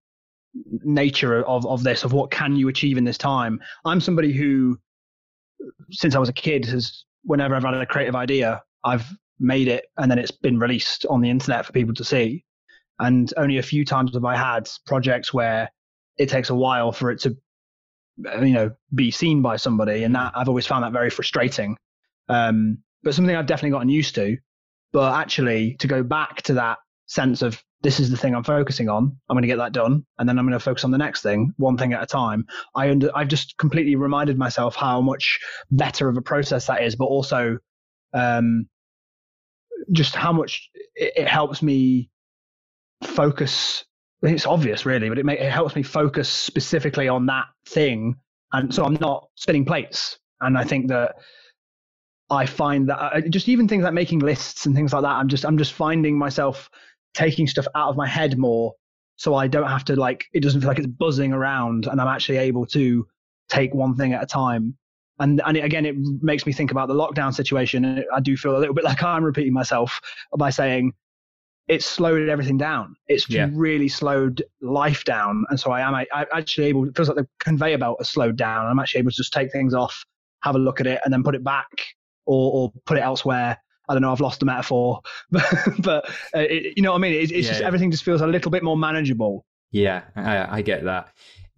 [0.83, 3.59] nature of of this, of what can you achieve in this time.
[3.85, 4.79] I'm somebody who,
[5.91, 9.05] since I was a kid, has whenever I've had a creative idea, I've
[9.39, 12.43] made it and then it's been released on the internet for people to see.
[12.99, 15.69] And only a few times have I had projects where
[16.17, 17.37] it takes a while for it to,
[18.41, 21.77] you know, be seen by somebody, and that I've always found that very frustrating.
[22.27, 24.37] Um, but something I've definitely gotten used to.
[24.93, 28.89] But actually, to go back to that sense of this is the thing I'm focusing
[28.89, 29.17] on.
[29.29, 31.21] I'm going to get that done, and then I'm going to focus on the next
[31.21, 32.45] thing, one thing at a time.
[32.75, 35.39] I under, I've just completely reminded myself how much
[35.71, 37.59] better of a process that is, but also
[38.13, 38.67] um,
[39.91, 42.09] just how much it, it helps me
[43.03, 43.85] focus.
[44.23, 48.15] It's obvious, really, but it, may, it helps me focus specifically on that thing,
[48.53, 50.17] and so I'm not spinning plates.
[50.41, 51.15] And I think that
[52.29, 55.27] I find that uh, just even things like making lists and things like that, I'm
[55.27, 56.69] just I'm just finding myself
[57.13, 58.73] taking stuff out of my head more,
[59.15, 62.07] so I don't have to like it doesn't feel like it's buzzing around, and I'm
[62.07, 63.05] actually able to
[63.49, 64.77] take one thing at a time.
[65.19, 67.85] And and it, again, it makes me think about the lockdown situation.
[67.85, 69.99] And I do feel a little bit like I'm repeating myself
[70.37, 70.93] by saying
[71.67, 72.95] it's slowed everything down.
[73.07, 73.49] It's yeah.
[73.51, 76.87] really slowed life down, and so I am I, I actually able.
[76.87, 78.67] It feels like the conveyor belt has slowed down.
[78.67, 80.05] I'm actually able to just take things off,
[80.43, 81.67] have a look at it, and then put it back
[82.25, 83.57] or, or put it elsewhere.
[83.87, 84.11] I don't know.
[84.11, 85.45] I've lost the metaphor, but,
[85.79, 87.13] but uh, it, you know what I mean.
[87.13, 87.67] It, it's yeah, just yeah.
[87.67, 89.45] everything just feels a little bit more manageable.
[89.71, 91.09] Yeah, I, I, get that.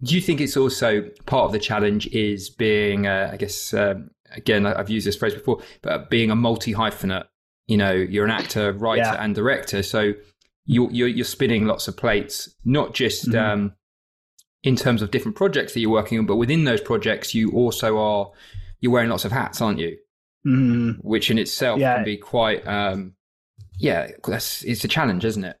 [0.02, 4.10] Do you think it's also part of the challenge is being, uh, I guess, um,
[4.32, 7.26] again, I've used this phrase before, but being a multi hyphenate
[7.70, 9.24] you know you're an actor writer yeah.
[9.24, 10.12] and director so
[10.66, 13.38] you're, you're, you're spinning lots of plates not just mm-hmm.
[13.38, 13.72] um,
[14.64, 17.96] in terms of different projects that you're working on but within those projects you also
[17.96, 18.30] are
[18.80, 19.96] you're wearing lots of hats aren't you
[20.46, 20.92] mm-hmm.
[21.00, 21.96] which in itself yeah.
[21.96, 23.14] can be quite um,
[23.78, 25.56] yeah that's it's a challenge isn't it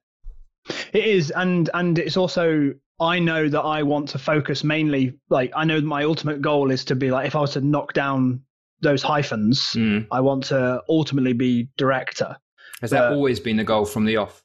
[0.92, 5.50] it is and and it's also I know that I want to focus mainly like
[5.56, 8.42] I know my ultimate goal is to be like if I was to knock down
[8.82, 10.06] those hyphens, mm.
[10.10, 12.36] I want to ultimately be director.
[12.80, 14.42] Has that always been the goal from the off?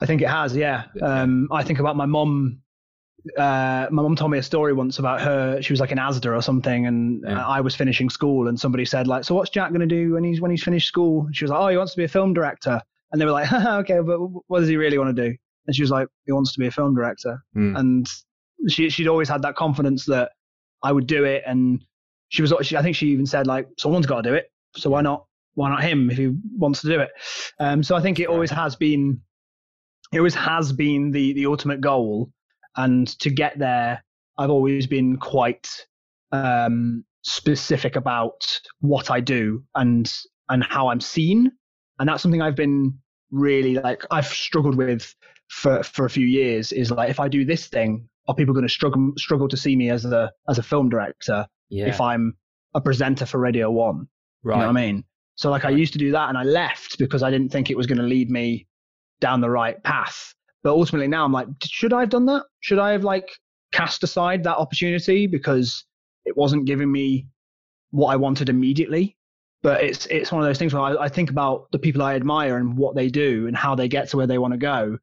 [0.00, 0.84] I think it has, yeah.
[1.00, 2.60] Um, I think about my mom.
[3.38, 5.60] Uh, my mom told me a story once about her.
[5.62, 7.46] She was like in ASDA or something, and yeah.
[7.46, 10.24] I was finishing school, and somebody said like, "So what's Jack going to do when
[10.24, 12.34] he's when he's finished school?" she was like, "Oh, he wants to be a film
[12.34, 12.80] director."
[13.12, 15.82] And they were like, "Okay, but what does he really want to do?" And she
[15.82, 17.78] was like, "He wants to be a film director." Mm.
[17.78, 18.06] And
[18.68, 20.32] she she'd always had that confidence that
[20.82, 21.82] I would do it, and
[22.34, 24.50] she was, she, I think she even said like, someone's got to do it.
[24.76, 27.10] So why not, why not him if he wants to do it?
[27.60, 29.20] Um, so I think it always has been,
[30.12, 32.32] it always has been the, the ultimate goal.
[32.76, 34.02] And to get there,
[34.38, 35.68] I've always been quite,
[36.32, 40.12] um, specific about what I do and,
[40.48, 41.52] and how I'm seen.
[41.98, 42.98] And that's something I've been
[43.30, 45.14] really like, I've struggled with
[45.48, 48.66] for, for a few years is like, if I do this thing, are people going
[48.66, 51.86] to struggle struggle to see me as a as a film director yeah.
[51.86, 52.34] if I'm
[52.74, 54.08] a presenter for Radio One.
[54.42, 54.56] Right.
[54.56, 55.04] You know what I mean?
[55.36, 57.76] So like I used to do that and I left because I didn't think it
[57.76, 58.66] was going to lead me
[59.20, 60.34] down the right path.
[60.64, 62.44] But ultimately now I'm like, should I have done that?
[62.60, 63.30] Should I have like
[63.70, 65.84] cast aside that opportunity because
[66.24, 67.28] it wasn't giving me
[67.90, 69.16] what I wanted immediately?
[69.62, 72.14] But it's it's one of those things where I, I think about the people I
[72.14, 74.98] admire and what they do and how they get to where they want to go.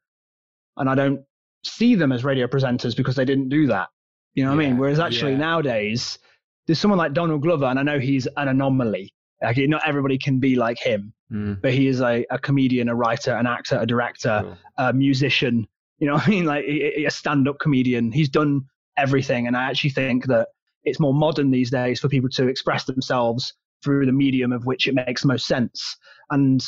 [0.78, 1.22] And I don't
[1.64, 3.90] see them as radio presenters because they didn't do that.
[4.34, 4.80] You know what yeah, I mean?
[4.80, 5.40] Whereas actually yeah.
[5.40, 6.18] nowadays,
[6.66, 9.14] there's someone like Donald Glover, and I know he's an anomaly.
[9.44, 11.62] Like not everybody can be like him, mm.
[11.62, 14.58] but he is a, a comedian, a writer, an actor, a director, cool.
[14.78, 15.68] a musician.
[16.00, 16.46] You know what I mean?
[16.46, 18.12] Like a stand-up comedian.
[18.12, 18.66] He's done
[18.98, 20.50] everything, and I actually think that
[20.84, 24.88] it's more modern these days for people to express themselves through the medium of which
[24.88, 25.98] it makes most sense.
[26.30, 26.64] And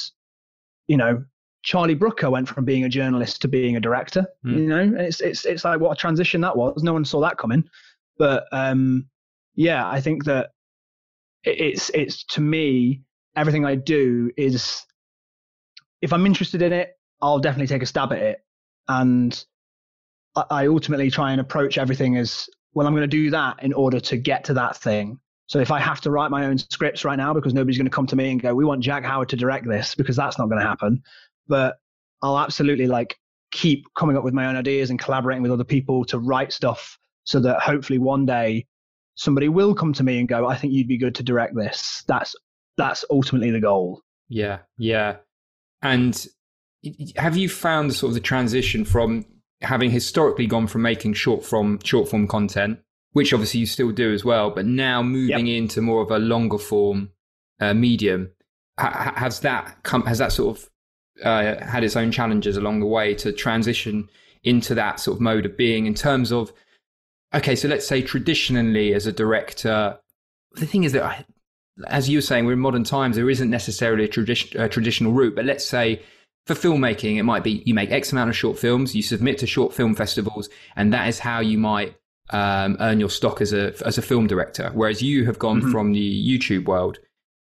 [0.87, 1.23] you know,
[1.63, 4.25] Charlie Brooker went from being a journalist to being a director.
[4.45, 4.57] Mm.
[4.57, 6.83] You know, it's it's it's like what a transition that was.
[6.83, 7.63] No one saw that coming.
[8.17, 9.07] But um,
[9.55, 10.51] yeah, I think that
[11.43, 13.01] it's it's to me
[13.35, 14.85] everything I do is
[16.01, 18.45] if I'm interested in it, I'll definitely take a stab at it,
[18.87, 19.45] and
[20.35, 22.87] I ultimately try and approach everything as well.
[22.87, 25.19] I'm going to do that in order to get to that thing.
[25.47, 27.91] So if I have to write my own scripts right now because nobody's going to
[27.91, 30.49] come to me and go, "We want Jack Howard to direct this," because that's not
[30.49, 31.03] going to happen.
[31.47, 31.77] But
[32.21, 33.17] I'll absolutely like
[33.51, 36.97] keep coming up with my own ideas and collaborating with other people to write stuff
[37.23, 38.65] so that hopefully one day
[39.15, 42.03] somebody will come to me and go, I think you'd be good to direct this.
[42.07, 42.35] That's
[42.77, 44.01] that's ultimately the goal.
[44.29, 45.17] Yeah, yeah.
[45.81, 46.25] And
[47.17, 49.25] have you found sort of the transition from
[49.61, 52.79] having historically gone from making short form short form content,
[53.11, 55.57] which obviously you still do as well, but now moving yep.
[55.57, 57.11] into more of a longer form
[57.59, 58.31] uh, medium?
[58.79, 60.05] Ha- has that come?
[60.05, 60.69] Has that sort of
[61.23, 64.09] uh, had its own challenges along the way to transition
[64.43, 66.51] into that sort of mode of being in terms of
[67.33, 69.97] okay so let's say traditionally as a director
[70.53, 71.25] the thing is that
[71.87, 75.11] as you were saying we're in modern times there isn't necessarily a, tradi- a traditional
[75.11, 76.01] route but let's say
[76.45, 79.47] for filmmaking it might be you make x amount of short films you submit to
[79.47, 81.95] short film festivals and that is how you might
[82.29, 85.71] um, earn your stock as a as a film director whereas you have gone mm-hmm.
[85.71, 86.99] from the youtube world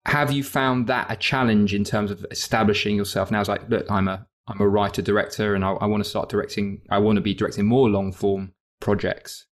[0.06, 3.40] have you found that a challenge in terms of establishing yourself now?
[3.40, 6.30] It's like, look, I'm a I'm a writer director, and I, I want to start
[6.30, 6.82] directing.
[6.90, 9.48] I want to be directing more long form projects.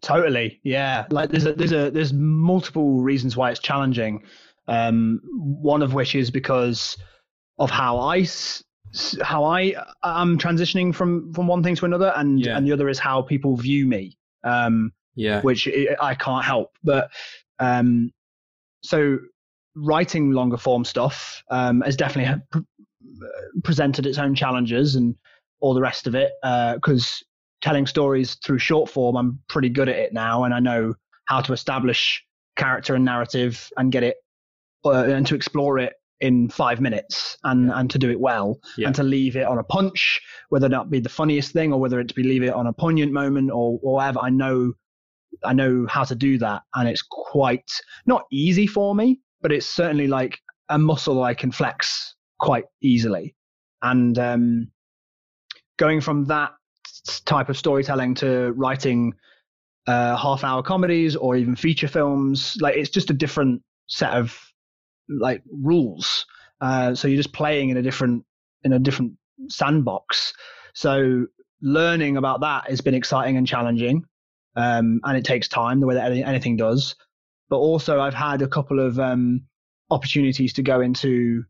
[0.00, 1.06] Totally, yeah.
[1.10, 4.22] Like there's a, there's a there's multiple reasons why it's challenging.
[4.66, 6.96] Um, one of which is because
[7.58, 8.26] of how I
[9.22, 12.56] how I am transitioning from from one thing to another, and yeah.
[12.56, 14.16] and the other is how people view me.
[14.44, 15.68] Um, yeah, which
[16.00, 16.76] I can't help.
[16.84, 17.10] But
[17.58, 18.12] um,
[18.82, 19.18] so
[19.74, 22.62] writing longer form stuff um, has definitely pre-
[23.64, 25.16] presented its own challenges and
[25.60, 26.30] all the rest of it.
[26.42, 27.24] Because uh,
[27.64, 31.40] telling stories through short form, I'm pretty good at it now, and I know how
[31.40, 32.22] to establish
[32.56, 34.16] character and narrative and get it
[34.84, 37.78] uh, and to explore it in five minutes and yeah.
[37.78, 38.86] and to do it well yeah.
[38.86, 41.98] and to leave it on a punch, whether that be the funniest thing or whether
[41.98, 44.20] it to be leave it on a poignant moment or, or whatever.
[44.20, 44.74] I know
[45.42, 47.70] I know how to do that, and it's quite
[48.04, 53.34] not easy for me, but it's certainly like a muscle I can flex quite easily.
[53.80, 54.70] And um,
[55.78, 56.52] going from that
[57.24, 59.14] type of storytelling to writing
[59.86, 64.38] uh, half hour comedies or even feature films, like it's just a different set of
[65.08, 66.26] like rules.
[66.60, 68.24] Uh, so you're just playing in a different
[68.62, 69.12] in a different
[69.48, 70.32] sandbox.
[70.74, 71.26] So
[71.60, 74.04] learning about that has been exciting and challenging,
[74.56, 76.94] um, and it takes time the way that anything does
[77.48, 79.42] but also I've had a couple of um,
[79.90, 81.44] opportunities to go into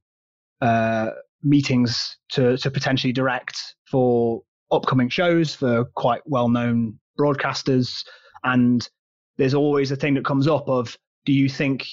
[0.60, 1.10] uh,
[1.42, 3.58] meetings to to potentially direct
[3.90, 4.42] for
[4.74, 8.04] upcoming shows for quite well known broadcasters,
[8.42, 8.88] and
[9.36, 11.86] there's always a thing that comes up of do you think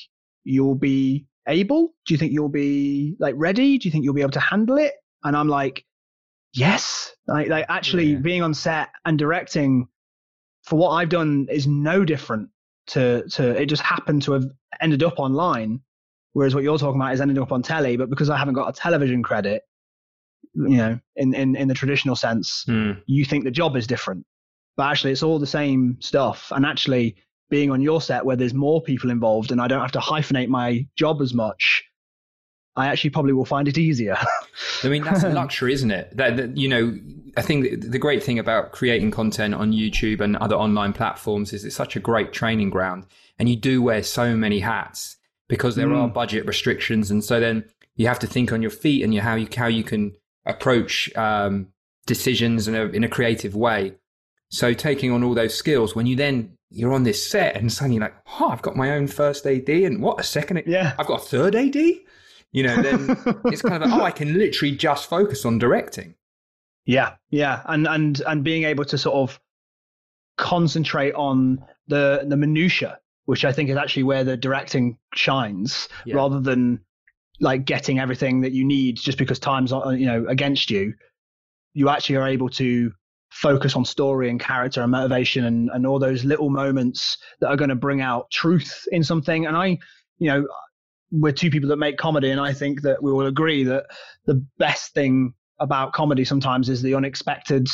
[0.43, 1.93] you'll be able?
[2.05, 3.77] Do you think you'll be like ready?
[3.77, 4.93] Do you think you'll be able to handle it?
[5.23, 5.85] And I'm like,
[6.53, 7.15] yes.
[7.27, 8.19] Like, like actually yeah.
[8.19, 9.87] being on set and directing
[10.63, 12.49] for what I've done is no different
[12.87, 14.45] to to it just happened to have
[14.81, 15.79] ended up online
[16.33, 18.67] whereas what you're talking about is ending up on telly but because i haven't got
[18.67, 19.61] a television credit
[20.53, 22.99] you know in in, in the traditional sense mm.
[23.05, 24.25] you think the job is different
[24.77, 27.15] but actually it's all the same stuff and actually
[27.49, 30.47] being on your set where there's more people involved and i don't have to hyphenate
[30.47, 31.83] my job as much
[32.75, 34.17] I actually probably will find it easier.
[34.83, 36.15] I mean, that's a luxury, isn't it?
[36.15, 36.97] That, that, you know,
[37.35, 41.65] I think the great thing about creating content on YouTube and other online platforms is
[41.65, 43.05] it's such a great training ground,
[43.37, 45.17] and you do wear so many hats
[45.49, 45.97] because there mm.
[45.97, 49.19] are budget restrictions, and so then you have to think on your feet and you,
[49.19, 50.13] how you how you can
[50.45, 51.67] approach um,
[52.05, 53.93] decisions in a in a creative way.
[54.49, 57.95] So taking on all those skills, when you then you're on this set and suddenly
[57.95, 61.07] you're like, oh, I've got my own first AD, and what a second, yeah, I've
[61.07, 61.75] got a third AD
[62.51, 66.15] you know, then it's kind of like, oh, I can literally just focus on directing.
[66.85, 69.39] Yeah, yeah, and and and being able to sort of
[70.37, 76.15] concentrate on the the minutia, which I think is actually where the directing shines, yeah.
[76.15, 76.81] rather than
[77.41, 80.93] like getting everything that you need just because time's you know against you.
[81.73, 82.91] You actually are able to
[83.31, 87.55] focus on story and character and motivation and, and all those little moments that are
[87.55, 89.45] going to bring out truth in something.
[89.45, 89.79] And I,
[90.19, 90.47] you know,
[91.11, 93.85] we're two people that make comedy, and I think that we will agree that
[94.25, 97.67] the best thing about comedy sometimes is the unexpected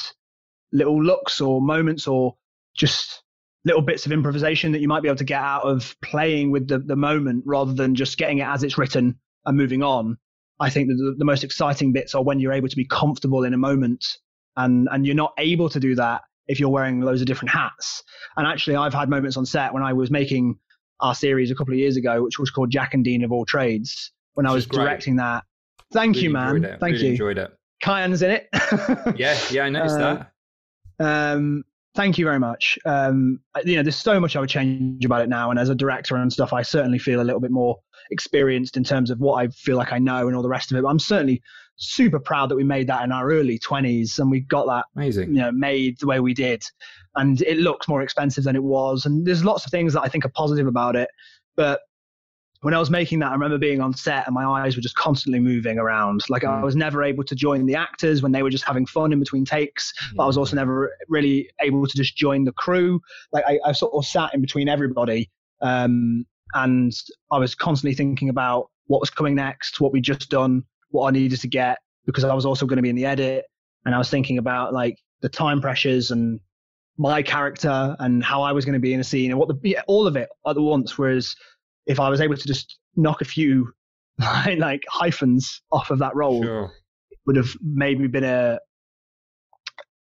[0.71, 2.36] little looks or moments or
[2.75, 3.23] just
[3.65, 6.67] little bits of improvisation that you might be able to get out of playing with
[6.67, 9.17] the, the moment rather than just getting it as it's written
[9.48, 10.18] and moving on.
[10.60, 13.44] I think that the, the most exciting bits are when you're able to be comfortable
[13.44, 14.06] in a moment
[14.56, 18.04] and and you're not able to do that if you're wearing loads of different hats.
[18.38, 20.58] And actually I've had moments on set when I was making
[21.00, 23.45] our series a couple of years ago, which was called Jack and Dean of All
[23.45, 24.12] Trades.
[24.34, 25.43] When which I was directing that,
[25.91, 26.62] thank really you, man.
[26.80, 27.12] Thank really you.
[27.12, 27.52] Enjoyed it.
[27.84, 28.48] Kyan's in it.
[29.18, 30.24] yeah, yeah, I noticed uh,
[31.00, 31.34] that.
[31.34, 31.64] Um,
[31.95, 32.78] thank you very much.
[32.86, 35.76] Um, you know, there's so much I would change about it now, and as a
[35.76, 37.80] director and stuff, I certainly feel a little bit more
[38.12, 40.78] experienced in terms of what I feel like I know and all the rest of
[40.78, 40.82] it.
[40.82, 41.41] But I'm certainly
[41.78, 45.30] super proud that we made that in our early 20s and we got that amazing
[45.30, 46.64] you know made the way we did
[47.16, 50.08] and it looks more expensive than it was and there's lots of things that i
[50.08, 51.08] think are positive about it
[51.55, 51.82] but
[52.62, 54.95] when I was making that, I remember being on set and my eyes were just
[54.95, 56.22] constantly moving around.
[56.28, 56.49] Like mm.
[56.49, 59.20] I was never able to join the actors when they were just having fun in
[59.20, 62.99] between takes, but I was also never really able to just join the crew.
[63.32, 65.30] Like I, I sort of sat in between everybody.
[65.62, 66.93] Um, and
[67.32, 71.12] I was constantly thinking about what was coming next, what we'd just done, what I
[71.12, 73.45] needed to get, because I was also going to be in the edit.
[73.86, 76.39] And I was thinking about like the time pressures and
[76.98, 79.60] my character and how I was going to be in a scene and what the,
[79.64, 80.98] yeah, all of it at once.
[80.98, 81.36] Whereas
[81.86, 83.72] if I was able to just knock a few
[84.58, 86.72] like hyphens off of that role, sure.
[87.12, 88.60] it would have maybe been a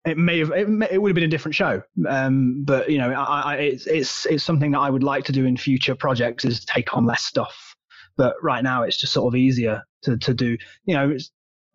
[0.07, 2.99] it may have it, may, it, would have been a different show um, but you
[2.99, 5.95] know I, I, it's it's it's something that i would like to do in future
[5.95, 7.75] projects is take on less stuff
[8.17, 11.17] but right now it's just sort of easier to to do you know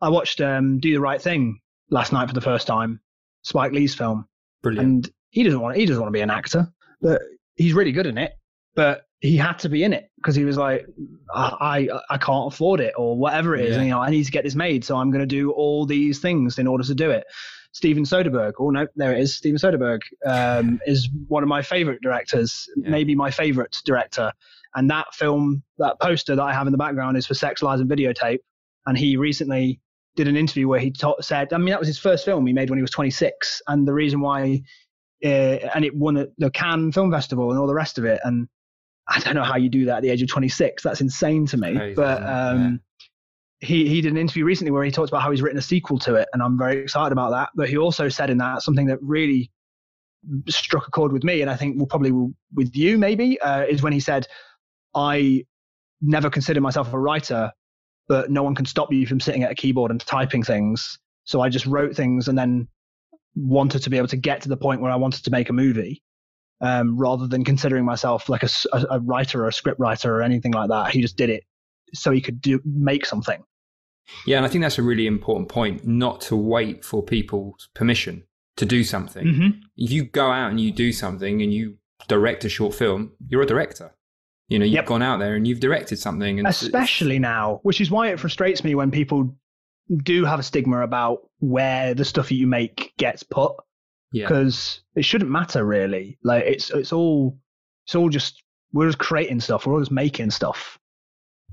[0.01, 1.59] i watched um, do the right thing
[1.89, 2.99] last night for the first time
[3.43, 4.27] spike lee's film
[4.63, 4.87] Brilliant.
[4.87, 6.71] and he doesn't want he doesn't want to be an actor
[7.01, 7.21] but
[7.55, 8.33] he's really good in it
[8.75, 10.87] but he had to be in it because he was like,
[11.33, 13.69] I, I, I can't afford it or whatever it is.
[13.71, 13.75] Yeah.
[13.75, 15.85] And, you know, I need to get this made, so I'm going to do all
[15.85, 17.25] these things in order to do it.
[17.73, 19.35] Steven Soderbergh, oh no, there it is.
[19.35, 22.89] Steven Soderbergh um, is one of my favorite directors, yeah.
[22.89, 24.31] maybe my favorite director.
[24.75, 27.79] And that film, that poster that I have in the background is for Sex, Lies,
[27.79, 28.39] and Videotape.
[28.85, 29.79] And he recently
[30.15, 32.53] did an interview where he ta- said, I mean, that was his first film he
[32.53, 33.61] made when he was 26.
[33.67, 34.61] And the reason why,
[35.23, 38.19] uh, and it won at the Cannes Film Festival and all the rest of it.
[38.23, 38.47] And
[39.07, 40.83] I don't know how you do that at the age of 26.
[40.83, 41.75] That's insane to me.
[41.75, 42.81] Crazy, but um.
[43.61, 45.99] He he did an interview recently where he talked about how he's written a sequel
[45.99, 47.49] to it, and I'm very excited about that.
[47.55, 49.51] But he also said in that something that really
[50.49, 52.11] struck a chord with me, and I think will probably
[52.53, 54.27] with you maybe uh, is when he said,
[54.95, 55.45] "I
[56.01, 57.51] never considered myself a writer,
[58.07, 60.97] but no one can stop you from sitting at a keyboard and typing things.
[61.23, 62.67] So I just wrote things and then
[63.35, 65.53] wanted to be able to get to the point where I wanted to make a
[65.53, 66.01] movie."
[66.61, 68.49] um, rather than considering myself like a,
[68.91, 70.91] a, writer or a script writer or anything like that.
[70.91, 71.43] He just did it
[71.93, 73.43] so he could do make something.
[74.25, 75.85] Yeah, and I think that's a really important point.
[75.85, 78.23] Not to wait for people's permission
[78.57, 79.25] to do something.
[79.25, 79.49] Mm-hmm.
[79.77, 83.41] If you go out and you do something and you direct a short film, you're
[83.41, 83.95] a director.
[84.47, 84.85] You know, you've yep.
[84.85, 88.63] gone out there and you've directed something, and especially now, which is why it frustrates
[88.63, 89.33] me when people
[90.03, 93.53] do have a stigma about where the stuff you make gets put
[94.11, 94.99] because yeah.
[94.99, 96.17] it shouldn't matter really.
[96.23, 97.37] Like it's it's all
[97.85, 98.43] it's all just
[98.73, 99.65] we're just creating stuff.
[99.65, 100.77] We're all just making stuff.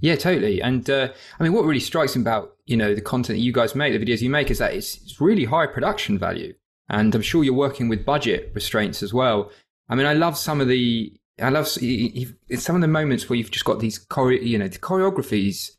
[0.01, 0.61] Yeah, totally.
[0.63, 3.53] And uh, I mean, what really strikes me about you know the content that you
[3.53, 6.55] guys make, the videos you make, is that it's, it's really high production value,
[6.89, 9.51] and I'm sure you're working with budget restraints as well.
[9.89, 13.51] I mean, I love some of the I love some of the moments where you've
[13.51, 15.71] just got these chore- you know the choreographies.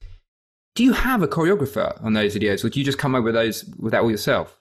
[0.76, 3.34] Do you have a choreographer on those videos, or do you just come up with
[3.34, 4.60] those with that all yourself?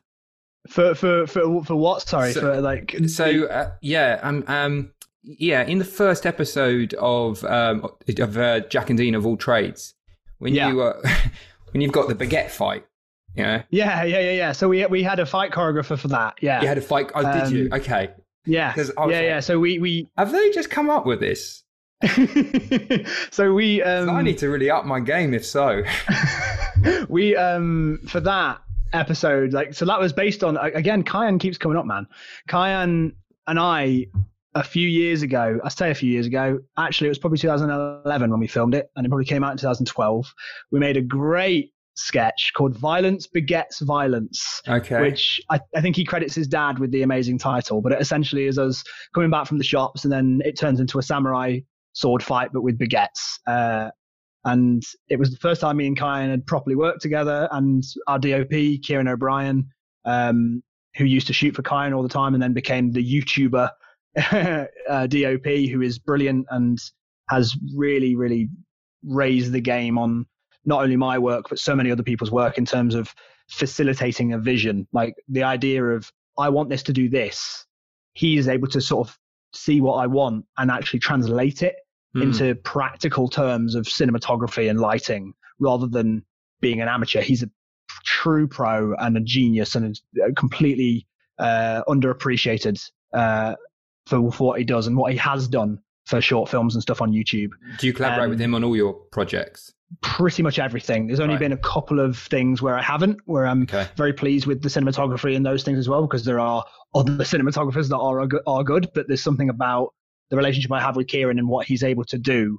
[0.68, 2.02] For for for for what?
[2.02, 2.96] Sorry, so, for like.
[3.06, 4.92] So uh, yeah, um, um,
[5.22, 5.62] yeah.
[5.62, 7.88] In the first episode of um
[8.18, 9.94] of uh, Jack and Dean of all trades,
[10.38, 10.68] when yeah.
[10.68, 11.00] you uh,
[11.72, 12.84] when you've got the baguette fight,
[13.34, 13.62] yeah.
[13.70, 14.52] Yeah, yeah, yeah, yeah.
[14.52, 16.34] So we we had a fight choreographer for that.
[16.40, 16.60] Yeah.
[16.60, 17.10] You had a fight.
[17.14, 17.66] Oh, um, did you?
[17.66, 18.10] Um, okay.
[18.44, 18.74] Yeah.
[18.76, 19.40] Yeah, like, yeah.
[19.40, 21.62] So we we have they just come up with this?
[23.30, 25.82] so we um, I need to really up my game if so.
[27.08, 28.60] we um for that
[28.92, 29.52] episode.
[29.52, 31.02] Like, so that was based on again.
[31.02, 32.06] Kyan keeps coming up, man.
[32.48, 33.14] Kyan
[33.46, 34.06] and I,
[34.58, 36.58] a few years ago, I say a few years ago.
[36.76, 39.58] Actually, it was probably 2011 when we filmed it, and it probably came out in
[39.58, 40.34] 2012.
[40.72, 44.60] We made a great sketch called Violence Begets Violence.
[44.66, 45.00] Okay.
[45.00, 48.46] Which I, I, think he credits his dad with the amazing title, but it essentially
[48.46, 48.82] is us
[49.14, 51.60] coming back from the shops and then it turns into a samurai
[51.92, 53.38] sword fight, but with baguettes.
[53.46, 53.90] Uh,
[54.44, 57.48] and it was the first time me and Kyan had properly worked together.
[57.52, 59.68] And our DOP, Kieran O'Brien,
[60.04, 60.62] um,
[60.96, 63.70] who used to shoot for Kyan all the time and then became the YouTuber
[64.88, 66.78] uh, DOP, who is brilliant and
[67.28, 68.48] has really, really
[69.04, 70.26] raised the game on
[70.64, 73.14] not only my work, but so many other people's work in terms of
[73.48, 74.86] facilitating a vision.
[74.92, 77.64] Like the idea of, I want this to do this.
[78.14, 79.18] He is able to sort of
[79.54, 81.76] see what I want and actually translate it
[82.16, 82.22] mm.
[82.22, 86.24] into practical terms of cinematography and lighting rather than
[86.60, 87.20] being an amateur.
[87.20, 87.50] He's a
[88.04, 91.06] true pro and a genius and a completely
[91.38, 92.82] uh, underappreciated
[93.14, 93.54] uh,
[94.08, 97.02] for, for, what he does and what he has done for short films and stuff
[97.02, 97.50] on YouTube.
[97.78, 99.72] Do you collaborate um, with him on all your projects?
[100.00, 101.06] Pretty much everything.
[101.06, 101.40] There's only right.
[101.40, 103.86] been a couple of things where I haven't, where I'm okay.
[103.96, 107.88] very pleased with the cinematography and those things as well, because there are other cinematographers
[107.88, 109.94] that are are good, but there's something about
[110.30, 112.58] the relationship I have with Kieran and what he's able to do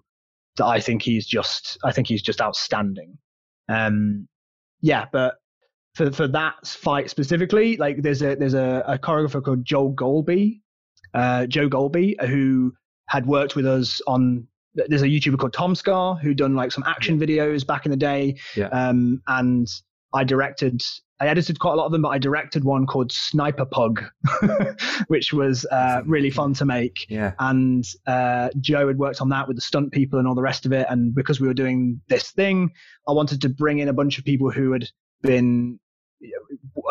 [0.58, 3.18] that I think he's just I think he's just outstanding.
[3.68, 4.28] Um,
[4.82, 5.36] yeah, but
[5.96, 10.62] for for that fight specifically, like there's a there's a, a choreographer called Joe Golby,
[11.14, 12.74] uh, Joe Golby, who
[13.08, 16.84] had worked with us on there's a YouTuber called Tom Scar who done like some
[16.86, 18.36] action videos back in the day.
[18.56, 18.68] Yeah.
[18.68, 19.68] Um, and
[20.14, 20.82] I directed,
[21.20, 24.04] I edited quite a lot of them, but I directed one called Sniper Pug,
[25.08, 27.06] which was uh, really fun to make.
[27.10, 27.34] Yeah.
[27.40, 30.66] And uh, Joe had worked on that with the stunt people and all the rest
[30.66, 30.88] of it.
[30.90, 32.72] And because we were doing this thing,
[33.08, 34.88] I wanted to bring in a bunch of people who had
[35.22, 35.80] been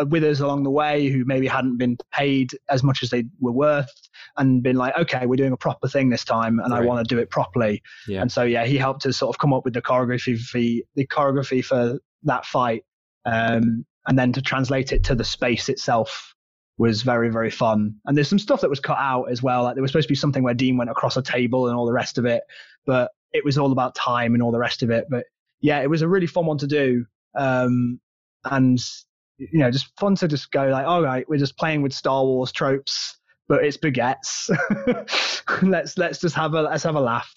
[0.06, 3.52] with us along the way who maybe hadn't been paid as much as they were
[3.52, 3.92] worth
[4.36, 6.82] and been like okay we're doing a proper thing this time and right.
[6.82, 8.20] i want to do it properly yeah.
[8.20, 11.06] and so yeah he helped us sort of come up with the choreography for the
[11.06, 12.84] choreography for that fight
[13.26, 16.34] um, and then to translate it to the space itself
[16.78, 19.74] was very very fun and there's some stuff that was cut out as well like
[19.74, 21.92] there was supposed to be something where dean went across a table and all the
[21.92, 22.42] rest of it
[22.86, 25.24] but it was all about time and all the rest of it but
[25.60, 27.04] yeah it was a really fun one to do
[27.34, 28.00] um,
[28.44, 28.80] and
[29.38, 32.24] you know, just fun to just go like, all right, we're just playing with Star
[32.24, 33.16] Wars tropes,
[33.48, 34.50] but it's baguettes.
[35.62, 37.32] let's let's just have a let's have a laugh.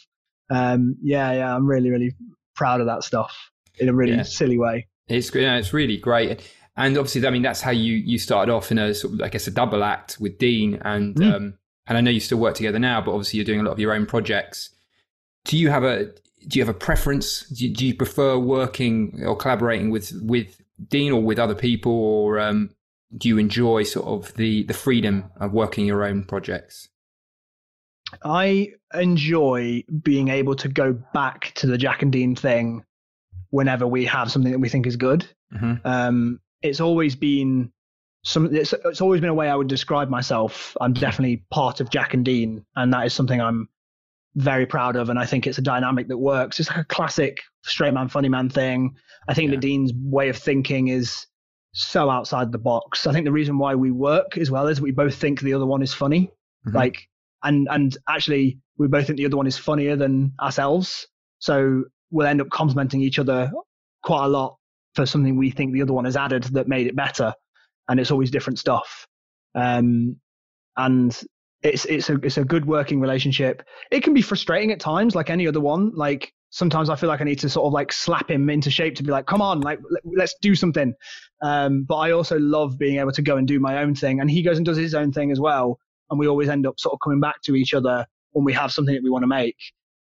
[0.49, 2.16] Um, yeah, yeah, I'm really really
[2.56, 3.36] proud of that stuff
[3.80, 4.24] in a really yeah.
[4.24, 4.88] silly way.
[5.08, 6.41] It's yeah, it's really great.
[6.78, 9.30] And obviously, I mean, that's how you you started off in a sort of, I
[9.30, 11.34] guess, a double act with Dean, and mm.
[11.34, 11.54] um,
[11.88, 13.80] and I know you still work together now, but obviously you're doing a lot of
[13.80, 14.70] your own projects.
[15.45, 16.06] Do you have a
[16.47, 17.41] do you have a preference?
[17.49, 21.91] Do you, do you prefer working or collaborating with with Dean or with other people,
[21.91, 22.72] or um,
[23.15, 26.89] do you enjoy sort of the the freedom of working your own projects?
[28.24, 32.84] I enjoy being able to go back to the Jack and Dean thing
[33.49, 35.26] whenever we have something that we think is good.
[35.53, 35.86] Mm-hmm.
[35.86, 37.72] Um, it's always been
[38.24, 38.53] some.
[38.53, 40.76] It's, it's always been a way I would describe myself.
[40.82, 43.69] I'm definitely part of Jack and Dean, and that is something I'm
[44.36, 45.10] very proud of.
[45.10, 46.60] And I think it's a dynamic that works.
[46.60, 48.96] It's like a classic straight man, funny man thing.
[49.28, 49.60] I think yeah.
[49.60, 51.26] Dean's way of thinking is
[51.74, 53.08] so outside the box.
[53.08, 55.66] I think the reason why we work as well is we both think the other
[55.66, 56.32] one is funny.
[56.68, 56.76] Mm-hmm.
[56.76, 57.08] Like,
[57.44, 61.08] and, and actually we both think the other one is funnier than ourselves.
[61.40, 63.52] So we'll end up complimenting each other
[64.04, 64.58] quite a lot
[64.96, 67.34] for something we think the other one has added that made it better.
[67.88, 69.08] And it's always different stuff.
[69.56, 70.18] Um,
[70.78, 71.20] and
[71.64, 73.64] it's it's a it's a good working relationship.
[73.91, 75.91] It can be frustrating at times, like any other one.
[75.93, 78.95] Like sometimes I feel like I need to sort of like slap him into shape
[78.95, 80.93] to be like, come on, like let's do something.
[81.41, 84.30] Um, but I also love being able to go and do my own thing, and
[84.30, 85.78] he goes and does his own thing as well.
[86.09, 88.72] And we always end up sort of coming back to each other when we have
[88.72, 89.55] something that we want to make,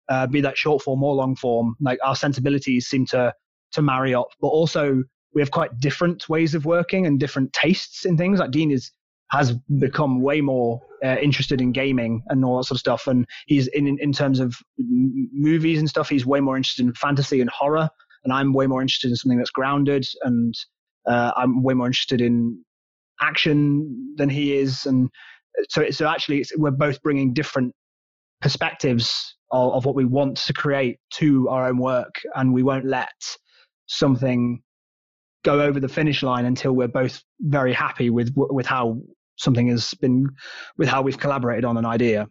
[0.08, 1.74] uh, be that short form or long form.
[1.80, 3.32] Like our sensibilities seem to
[3.72, 5.02] to marry up, but also
[5.34, 8.40] we have quite different ways of working and different tastes in things.
[8.40, 8.92] Like Dean is
[9.30, 13.06] has become way more uh, interested in gaming and all that sort of stuff.
[13.06, 17.40] And he's in in terms of movies and stuff, he's way more interested in fantasy
[17.40, 17.88] and horror.
[18.24, 20.06] And I'm way more interested in something that's grounded.
[20.22, 20.54] And
[21.06, 22.62] uh, I'm way more interested in
[23.20, 24.86] action than he is.
[24.86, 25.08] And
[25.68, 27.72] so, so actually, we're both bringing different
[28.40, 32.84] perspectives of, of what we want to create to our own work, and we won't
[32.84, 33.08] let
[33.86, 34.62] something
[35.46, 39.00] go over the finish line until we're both very happy with with how
[39.36, 40.28] something has been
[40.76, 42.26] with how we've collaborated on an idea.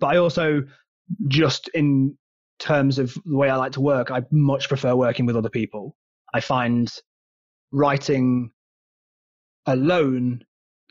[0.00, 0.62] But I also
[1.28, 2.16] just in
[2.58, 5.94] terms of the way I like to work, I much prefer working with other people.
[6.32, 6.90] I find
[7.72, 8.50] writing
[9.66, 10.44] alone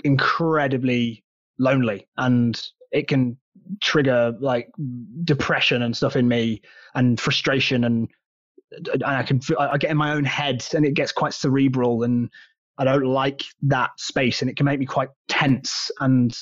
[0.03, 1.23] incredibly
[1.57, 2.61] lonely and
[2.91, 3.37] it can
[3.81, 4.69] trigger like
[5.23, 6.61] depression and stuff in me
[6.93, 8.07] and frustration and
[8.93, 12.29] and I can I get in my own head and it gets quite cerebral and
[12.77, 15.91] I don't like that space and it can make me quite tense.
[15.99, 16.35] And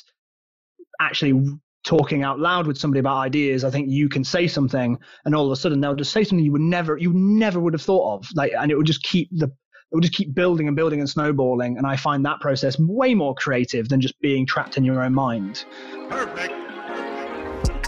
[1.00, 1.44] actually
[1.84, 5.48] talking out loud with somebody about ideas I think you can say something and all
[5.48, 8.18] of a sudden they'll just say something you would never you never would have thought
[8.18, 8.28] of.
[8.36, 11.10] Like and it would just keep the it would just keep building and building and
[11.10, 11.78] snowballing.
[11.78, 15.14] And I find that process way more creative than just being trapped in your own
[15.14, 15.66] mind.
[16.08, 16.71] Perfect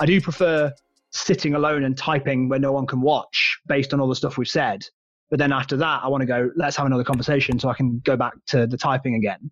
[0.00, 0.72] I do prefer
[1.10, 4.48] sitting alone and typing where no one can watch based on all the stuff we've
[4.48, 4.84] said.
[5.28, 8.00] But then after that, I want to go, let's have another conversation so I can
[8.04, 9.50] go back to the typing again.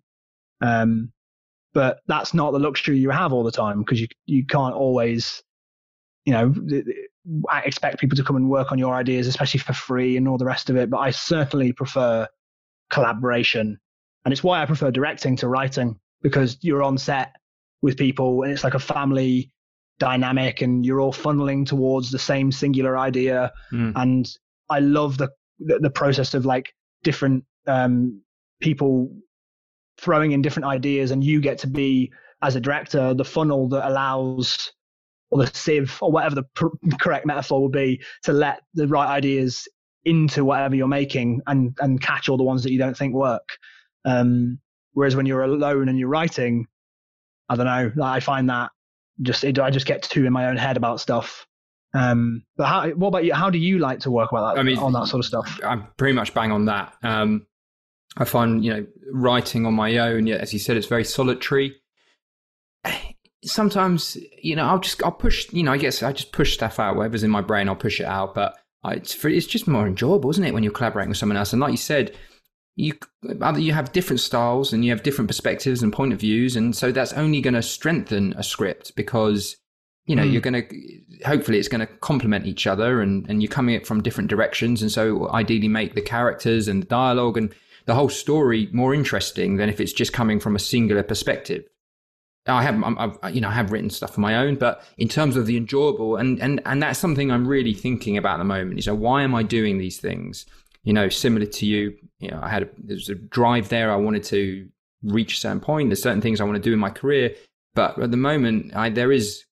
[0.61, 1.11] Um,
[1.73, 5.41] but that's not the luxury you have all the time because you, you can't always,
[6.25, 6.53] you know,
[7.49, 10.37] I expect people to come and work on your ideas, especially for free and all
[10.37, 10.89] the rest of it.
[10.89, 12.27] But I certainly prefer
[12.89, 13.79] collaboration.
[14.25, 17.35] And it's why I prefer directing to writing because you're on set
[17.81, 19.53] with people and it's like a family
[19.99, 23.51] dynamic and you're all funneling towards the same singular idea.
[23.71, 23.93] Mm.
[23.95, 24.29] And
[24.69, 25.29] I love the,
[25.59, 26.73] the, the process of like
[27.03, 28.21] different um,
[28.59, 29.11] people
[29.99, 33.87] throwing in different ideas, and you get to be as a director the funnel that
[33.87, 34.71] allows
[35.29, 36.67] or the sieve or whatever the pr-
[36.99, 39.67] correct metaphor will be to let the right ideas
[40.05, 43.47] into whatever you're making and and catch all the ones that you don't think work.
[44.05, 44.59] Um,
[44.93, 46.65] whereas when you're alone and you're writing,
[47.49, 47.91] I don't know.
[48.03, 48.71] I find that
[49.21, 51.45] just it, I just get too in my own head about stuff.
[51.93, 53.33] Um, but how, what about you?
[53.33, 54.59] How do you like to work about that?
[54.59, 55.59] I mean, on that sort of stuff.
[55.63, 56.93] I'm pretty much bang on that.
[57.03, 57.47] Um,
[58.17, 60.27] I find you know writing on my own.
[60.27, 61.75] Yeah, as you said, it's very solitary.
[63.43, 66.79] Sometimes you know I'll just I'll push you know I guess I just push stuff
[66.79, 68.35] out whatever's in my brain I'll push it out.
[68.35, 68.55] But
[68.85, 71.53] it's for, it's just more enjoyable, isn't it, when you're collaborating with someone else?
[71.53, 72.15] And like you said,
[72.79, 72.93] you
[73.57, 76.91] you have different styles and you have different perspectives and point of views, and so
[76.91, 79.57] that's only going to strengthen a script because
[80.05, 80.31] you know mm.
[80.31, 83.85] you're going to hopefully it's going to complement each other, and and you're coming it
[83.85, 87.53] from different directions, and so ideally make the characters and the dialogue and
[87.85, 91.65] the whole story more interesting than if it's just coming from a singular perspective.
[92.47, 95.35] I have, I've, you know, I have written stuff of my own, but in terms
[95.35, 98.79] of the enjoyable, and and and that's something I'm really thinking about at the moment.
[98.79, 100.45] Is you know, why am I doing these things?
[100.89, 101.81] You know, similar to you,
[102.19, 103.91] you know, I had a, there's a drive there.
[103.91, 104.67] I wanted to
[105.03, 105.89] reach a certain point.
[105.89, 107.35] There's certain things I want to do in my career,
[107.75, 109.43] but at the moment, I there is,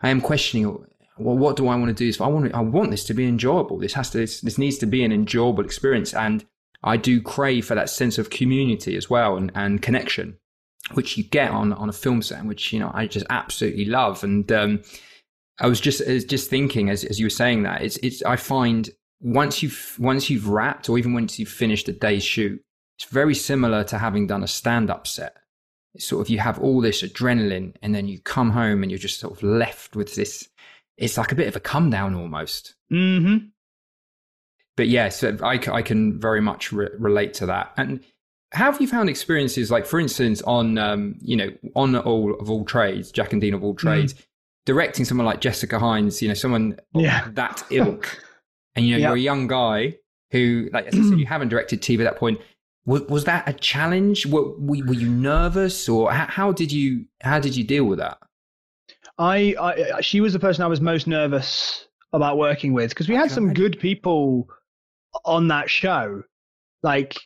[0.00, 0.66] I am questioning.
[1.18, 2.24] Well, what do I want to do?
[2.24, 3.78] I want I want this to be enjoyable.
[3.78, 6.44] This has to this, this needs to be an enjoyable experience, and
[6.84, 10.38] I do crave for that sense of community as well and, and connection
[10.94, 14.22] which you get on on a film set, which you know I just absolutely love.
[14.22, 14.82] And um,
[15.58, 18.88] I was just just thinking as as you were saying that it's it's I find
[19.20, 22.60] once you've once you've wrapped or even once you've finished a day's shoot,
[22.98, 25.36] it's very similar to having done a stand up set.
[25.94, 28.98] It's sort of you have all this adrenaline, and then you come home and you're
[28.98, 30.48] just sort of left with this.
[30.96, 32.74] It's like a bit of a come down almost.
[32.92, 33.48] Mm-hmm.
[34.76, 37.72] But yeah, so I, I can very much re- relate to that.
[37.78, 38.04] And
[38.52, 42.50] how have you found experiences like, for instance, on um, you know, on all of
[42.50, 43.78] all trades, Jack and Dean of all mm.
[43.78, 44.22] trades, mm.
[44.66, 47.28] directing someone like Jessica Hynes, you know, someone yeah.
[47.32, 48.22] that ilk,
[48.76, 49.08] and you know, yep.
[49.08, 49.96] you're a young guy
[50.30, 52.40] who, like as I said, you haven't directed TV at that point.
[52.84, 54.26] Was, was that a challenge?
[54.26, 58.18] Were, were, you nervous, or how, how, did you how did you deal with that?
[59.18, 63.14] I, I she was the person I was most nervous about working with because we
[63.14, 64.48] had some good people
[65.24, 66.22] on that show.
[66.82, 67.16] Like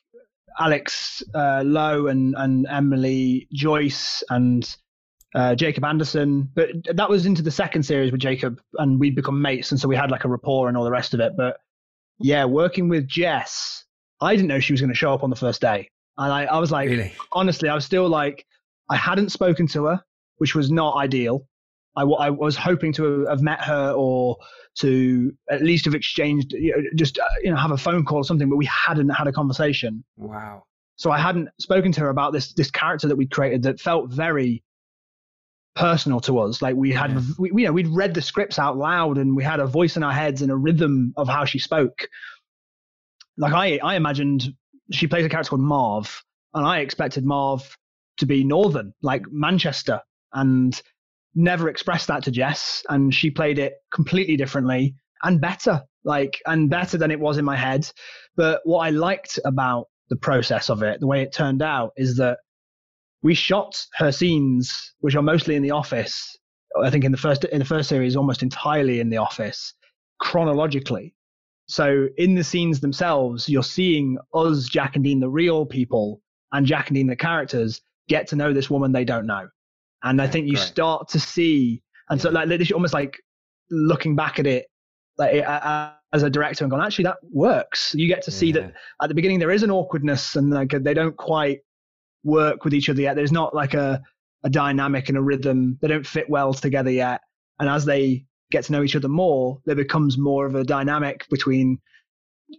[0.58, 4.64] Alex uh, Lowe and, and Emily Joyce and
[5.34, 6.50] uh, Jacob Anderson.
[6.54, 9.88] But that was into the second series with Jacob, and we'd become mates, and so
[9.88, 11.32] we had like a rapport and all the rest of it.
[11.36, 11.58] But
[12.18, 13.84] yeah, working with Jess,
[14.20, 16.44] I didn't know she was going to show up on the first day, and I,
[16.44, 17.12] I was like, really?
[17.32, 18.46] honestly, I was still like,
[18.88, 20.04] I hadn't spoken to her,
[20.38, 21.46] which was not ideal.
[21.96, 24.36] I, I was hoping to have met her or
[24.78, 28.18] to at least have exchanged, you know, just uh, you know, have a phone call
[28.18, 30.04] or something, but we hadn't had a conversation.
[30.16, 30.64] Wow.
[30.96, 34.10] So I hadn't spoken to her about this this character that we'd created that felt
[34.10, 34.62] very
[35.74, 36.60] personal to us.
[36.60, 37.20] Like we had, yeah.
[37.38, 40.02] we, you know, we'd read the scripts out loud and we had a voice in
[40.02, 42.08] our heads and a rhythm of how she spoke.
[43.36, 44.54] Like I, I imagined
[44.92, 47.76] she plays a character called Marv, and I expected Marv
[48.18, 50.00] to be Northern, like Manchester,
[50.32, 50.80] and
[51.34, 56.68] never expressed that to Jess, and she played it completely differently and better, like and
[56.68, 57.90] better than it was in my head.
[58.36, 62.16] But what I liked about the process of it, the way it turned out, is
[62.16, 62.38] that
[63.22, 66.36] we shot her scenes, which are mostly in the office.
[66.82, 69.74] I think in the first in the first series, almost entirely in the office,
[70.20, 71.14] chronologically.
[71.66, 76.20] So in the scenes themselves, you're seeing us, Jack and Dean, the real people,
[76.52, 79.48] and Jack and Dean, the characters, get to know this woman they don't know.
[80.02, 82.22] And I think you start to see, and yeah.
[82.22, 83.20] so like literally almost like
[83.70, 84.66] looking back at it,
[85.18, 87.94] like uh, as a director and going, actually that works.
[87.94, 88.52] You get to see yeah.
[88.52, 91.60] that at the beginning there is an awkwardness and like they don't quite
[92.24, 93.16] work with each other yet.
[93.16, 94.02] There's not like a
[94.42, 95.78] a dynamic and a rhythm.
[95.82, 97.20] They don't fit well together yet.
[97.58, 101.26] And as they get to know each other more, there becomes more of a dynamic
[101.28, 101.78] between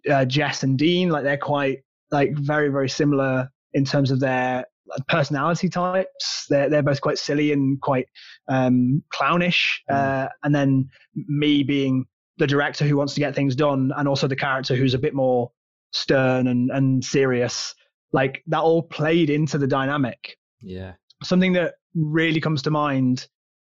[0.09, 1.09] uh, Jess and Dean.
[1.09, 1.79] Like they're quite
[2.11, 4.65] like very very similar in terms of their
[5.07, 6.45] personality types.
[6.49, 8.07] They're they're both quite silly and quite
[8.47, 9.81] um, clownish.
[9.89, 9.95] Mm.
[9.95, 12.05] Uh, and then me being
[12.37, 15.13] the director who wants to get things done, and also the character who's a bit
[15.13, 15.51] more
[15.93, 17.73] stern and and serious.
[18.13, 20.37] Like that all played into the dynamic.
[20.61, 20.93] Yeah.
[21.23, 23.27] Something that really comes to mind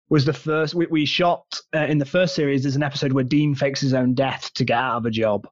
[0.09, 2.63] was the first we, we shot uh, in the first series.
[2.63, 5.47] There's an episode where Dean fakes his own death to get out of a job.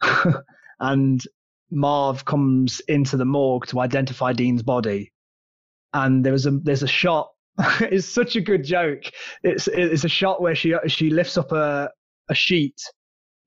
[0.80, 1.22] and
[1.70, 5.12] Marv comes into the morgue to identify Dean's body,
[5.92, 7.30] and there was a there's a shot
[7.80, 9.02] it's such a good joke.
[9.42, 11.90] It's it's a shot where she she lifts up a
[12.28, 12.80] a sheet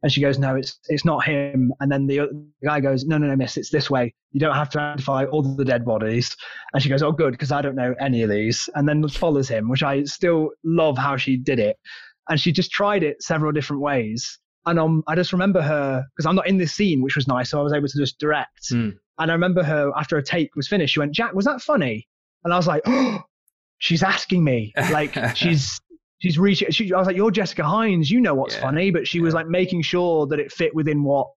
[0.03, 1.73] and she goes, no, it's it's not him.
[1.79, 2.17] And then the,
[2.61, 4.13] the guy goes, no, no, no, miss, it's this way.
[4.31, 6.35] You don't have to identify all the dead bodies.
[6.73, 8.67] And she goes, oh, good, because I don't know any of these.
[8.75, 11.77] And then follows him, which I still love how she did it.
[12.29, 14.39] And she just tried it several different ways.
[14.65, 17.49] And um, I just remember her because I'm not in this scene, which was nice,
[17.49, 18.71] so I was able to just direct.
[18.71, 18.95] Mm.
[19.19, 22.07] And I remember her after a take was finished, she went, Jack, was that funny?
[22.43, 23.21] And I was like, oh,
[23.79, 24.73] she's asking me.
[24.91, 25.79] Like she's
[26.21, 26.71] she's reaching.
[26.71, 28.09] She, I was like, "You're Jessica Hynes.
[28.09, 29.25] You know what's yeah, funny," but she yeah.
[29.25, 31.27] was like making sure that it fit within what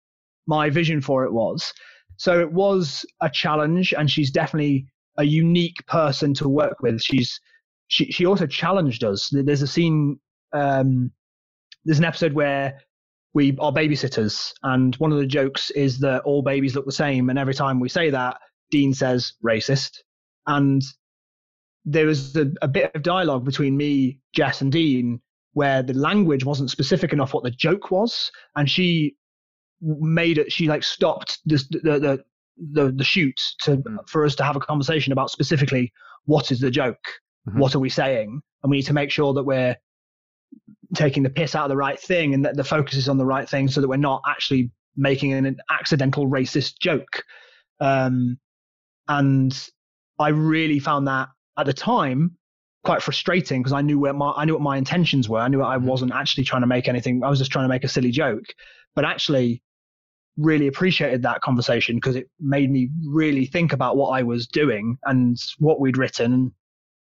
[0.46, 1.72] my vision for it was.
[2.16, 4.86] So it was a challenge, and she's definitely
[5.18, 7.02] a unique person to work with.
[7.02, 7.40] She's
[7.88, 9.30] she she also challenged us.
[9.32, 10.20] There's a scene.
[10.52, 11.10] Um,
[11.84, 12.78] there's an episode where
[13.34, 17.30] we are babysitters, and one of the jokes is that all babies look the same,
[17.30, 18.36] and every time we say that,
[18.70, 19.98] Dean says racist,
[20.46, 20.82] and
[21.84, 25.20] there was a, a bit of dialogue between me, Jess, and Dean
[25.54, 29.16] where the language wasn't specific enough what the joke was, and she
[29.80, 30.52] made it.
[30.52, 32.24] She like stopped the the the
[32.72, 34.08] the, the shoot to mm.
[34.08, 35.92] for us to have a conversation about specifically
[36.26, 37.04] what is the joke,
[37.48, 37.58] mm-hmm.
[37.58, 39.76] what are we saying, and we need to make sure that we're
[40.94, 43.26] taking the piss out of the right thing and that the focus is on the
[43.26, 47.24] right thing, so that we're not actually making an accidental racist joke.
[47.80, 48.38] Um,
[49.08, 49.68] and
[50.18, 52.36] I really found that at the time
[52.84, 55.40] quite frustrating because I knew where my I knew what my intentions were.
[55.40, 55.86] I knew I mm-hmm.
[55.86, 57.24] wasn't actually trying to make anything.
[57.24, 58.44] I was just trying to make a silly joke,
[58.94, 59.62] but actually
[60.36, 64.98] really appreciated that conversation because it made me really think about what I was doing
[65.04, 66.52] and what we'd written.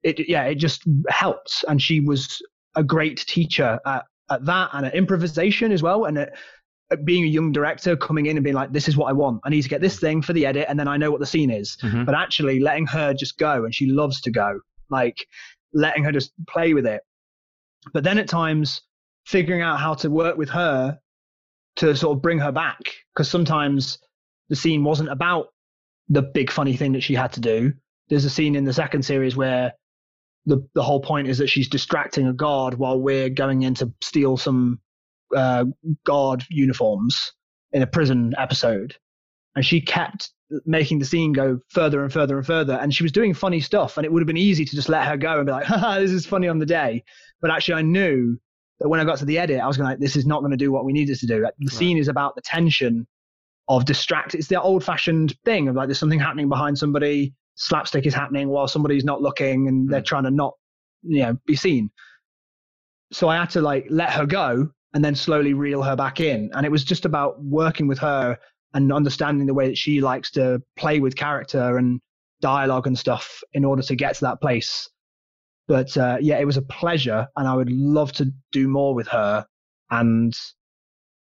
[0.03, 1.65] It yeah, it just helped.
[1.69, 2.41] And she was
[2.77, 6.05] a great teacher at, at that and at improvisation as well.
[6.05, 6.37] And at
[7.05, 9.41] being a young director, coming in and being like, "This is what I want.
[9.45, 11.27] I need to get this thing for the edit, and then I know what the
[11.27, 12.05] scene is." Mm-hmm.
[12.05, 14.61] But actually, letting her just go, and she loves to go.
[14.91, 15.27] Like
[15.73, 17.03] letting her just play with it.
[17.93, 18.83] But then at times,
[19.27, 20.99] figuring out how to work with her
[21.77, 22.81] to sort of bring her back,
[23.15, 23.99] because sometimes
[24.49, 25.49] the scene wasn't about
[26.09, 27.73] the big funny thing that she had to do.
[28.09, 29.73] There's a scene in the second series where
[30.47, 33.93] the the whole point is that she's distracting a guard while we're going in to
[34.03, 34.81] steal some
[35.35, 35.65] uh,
[36.05, 37.33] guard uniforms
[37.73, 38.97] in a prison episode,
[39.57, 40.31] and she kept
[40.67, 42.75] making the scene go further and further and further.
[42.75, 45.07] And she was doing funny stuff, and it would have been easy to just let
[45.07, 47.03] her go and be like, Haha, this is funny on the day.
[47.41, 48.39] But actually, I knew
[48.81, 50.51] that when I got to the edit, I was going like, this is not going
[50.51, 51.41] to do what we needed to do.
[51.41, 51.71] The right.
[51.71, 53.07] scene is about the tension
[53.69, 54.35] of distract.
[54.35, 58.49] It's the old fashioned thing of like, there's something happening behind somebody, slapstick is happening
[58.49, 59.91] while somebody's not looking and mm.
[59.91, 60.55] they're trying to not,
[61.03, 61.91] you know, be seen.
[63.13, 66.51] So I had to like let her go and then slowly reel her back in.
[66.55, 68.39] And it was just about working with her
[68.73, 72.01] and understanding the way that she likes to play with character and
[72.41, 74.89] dialogue and stuff in order to get to that place.
[75.67, 79.09] But uh, yeah, it was a pleasure, and I would love to do more with
[79.09, 79.47] her.
[79.91, 80.33] And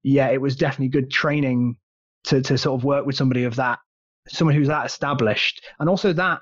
[0.04, 1.78] yeah, it was definitely good training
[2.26, 3.80] to to sort of work with somebody of that,
[4.28, 6.42] someone who's that established, and also that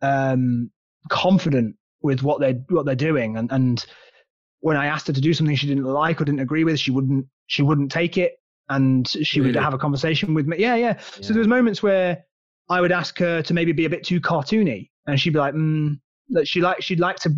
[0.00, 0.70] um,
[1.10, 3.36] confident with what they're what they're doing.
[3.36, 3.84] And and
[4.60, 6.90] when I asked her to do something she didn't like or didn't agree with, she
[6.90, 8.38] wouldn't she wouldn't take it
[8.68, 9.52] and she really?
[9.52, 10.58] would have a conversation with me.
[10.58, 11.22] Yeah, yeah, yeah.
[11.22, 12.24] So there was moments where
[12.68, 15.54] I would ask her to maybe be a bit too cartoony, and she'd be like,
[15.54, 15.98] mm,
[16.30, 17.34] that she like she'd like to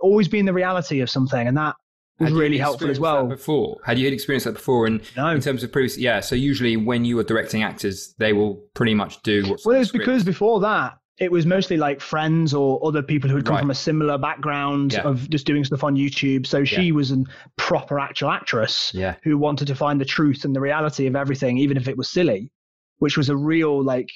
[0.00, 1.76] always be in the reality of something, and that
[2.18, 3.26] was really helpful as well.
[3.26, 4.86] before, had you experienced that before?
[4.86, 5.28] And no.
[5.28, 6.20] in terms of previous, yeah.
[6.20, 9.64] So usually when you are directing actors, they will pretty much do what's.
[9.64, 13.36] Well, it was because before that it was mostly like friends or other people who
[13.36, 13.60] had come right.
[13.60, 15.02] from a similar background yeah.
[15.02, 16.46] of just doing stuff on YouTube.
[16.46, 16.92] So she yeah.
[16.92, 17.22] was a
[17.56, 19.14] proper actual actress yeah.
[19.22, 22.10] who wanted to find the truth and the reality of everything, even if it was
[22.10, 22.50] silly,
[22.98, 24.08] which was a real like.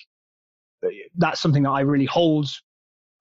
[1.16, 2.48] That's something that I really hold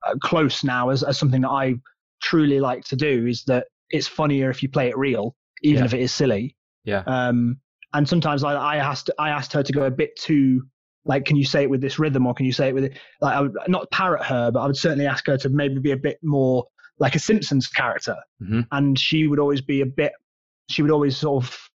[0.06, 1.76] uh, close now as, as something that I
[2.22, 3.26] truly like to do.
[3.28, 6.56] Is that it's funnier if you play it real, even if it is silly.
[6.84, 7.04] Yeah.
[7.06, 7.60] Um,
[7.94, 10.64] and sometimes I, I asked I asked her to go a bit too
[11.08, 13.00] like can you say it with this rhythm or can you say it with it?
[13.22, 15.92] Like I would not parrot her but I would certainly ask her to maybe be
[15.92, 16.66] a bit more
[17.00, 18.18] like a Simpsons character.
[18.42, 18.62] Mm-hmm.
[18.72, 20.14] and she would always be a bit
[20.70, 21.70] she would always sort of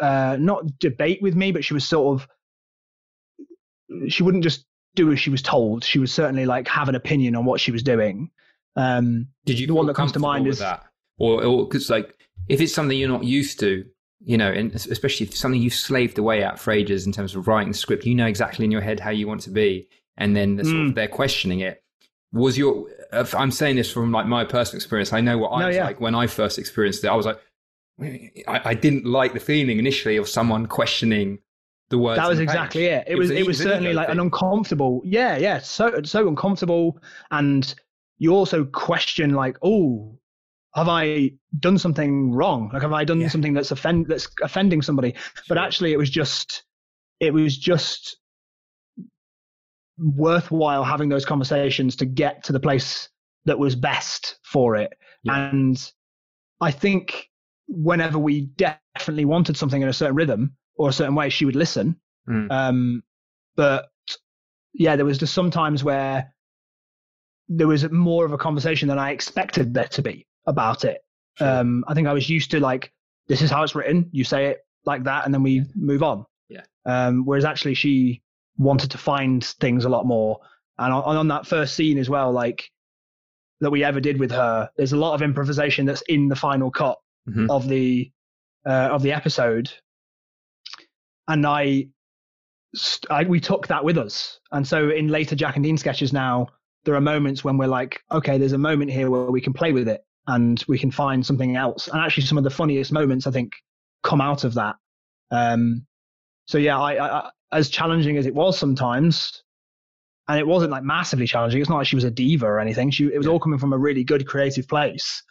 [0.00, 2.28] uh, not debate with me but she was sort of
[4.08, 4.64] she wouldn't just
[4.94, 5.84] do as she was told.
[5.84, 8.30] She would certainly like have an opinion on what she was doing.
[8.76, 10.84] Um did you the one that comes to mind is that?
[11.18, 12.14] Or because like
[12.48, 13.84] if it's something you're not used to
[14.20, 17.46] you know, and especially if something you've slaved away at for ages in terms of
[17.46, 20.34] writing the script, you know exactly in your head how you want to be, and
[20.34, 20.88] then the, mm.
[20.88, 21.82] of they're questioning it.
[22.32, 22.86] Was your?
[23.12, 25.12] I'm saying this from like my personal experience.
[25.12, 25.84] I know what I no, was yeah.
[25.84, 27.08] like when I first experienced it.
[27.08, 27.40] I was like,
[28.00, 31.38] I, I, didn't like the feeling initially of someone questioning
[31.88, 32.18] the words.
[32.18, 33.04] That was exactly it.
[33.06, 33.30] It, it was.
[33.30, 34.18] It was, certainly like thing.
[34.18, 35.00] an uncomfortable.
[35.04, 35.58] Yeah, yeah.
[35.60, 36.98] So so uncomfortable
[37.30, 37.74] and
[38.18, 40.17] you also question like, oh,
[40.74, 42.70] have I done something wrong?
[42.72, 43.28] Like, have I done yeah.
[43.28, 45.12] something that's offend that's offending somebody?
[45.12, 45.44] Sure.
[45.48, 46.64] But actually, it was just,
[47.20, 48.18] it was just
[49.98, 53.08] worthwhile having those conversations to get to the place
[53.46, 54.92] that was best for it.
[55.24, 55.50] Yeah.
[55.50, 55.92] And
[56.60, 57.28] I think
[57.66, 61.56] whenever we definitely wanted something in a certain rhythm or a certain way, she would
[61.56, 61.96] listen.
[62.28, 62.50] Mm.
[62.52, 63.02] Um,
[63.56, 63.88] but
[64.74, 66.32] yeah, there was just sometimes where
[67.48, 71.04] there was more of a conversation than I expected there to be about it.
[71.36, 71.48] Sure.
[71.48, 72.92] Um, I think I was used to like,
[73.28, 74.08] this is how it's written.
[74.10, 76.24] You say it like that, and then we move on.
[76.48, 76.62] Yeah.
[76.86, 78.22] Um, whereas actually, she
[78.56, 80.40] wanted to find things a lot more.
[80.78, 82.70] And on, on that first scene as well, like
[83.60, 86.70] that we ever did with her, there's a lot of improvisation that's in the final
[86.70, 87.50] cut mm-hmm.
[87.50, 88.10] of the
[88.66, 89.70] uh, of the episode.
[91.28, 91.88] And I,
[93.10, 94.40] I, we took that with us.
[94.50, 96.48] And so in later Jack and Dean sketches now,
[96.84, 99.72] there are moments when we're like, okay, there's a moment here where we can play
[99.72, 101.88] with it and we can find something else.
[101.88, 103.52] And actually, some of the funniest moments I think
[104.04, 104.76] come out of that.
[105.30, 105.86] Um,
[106.46, 109.42] so yeah, I, I, as challenging as it was sometimes,
[110.28, 111.60] and it wasn't like massively challenging.
[111.60, 112.90] It's not like she was a diva or anything.
[112.90, 115.22] She it was all coming from a really good creative place.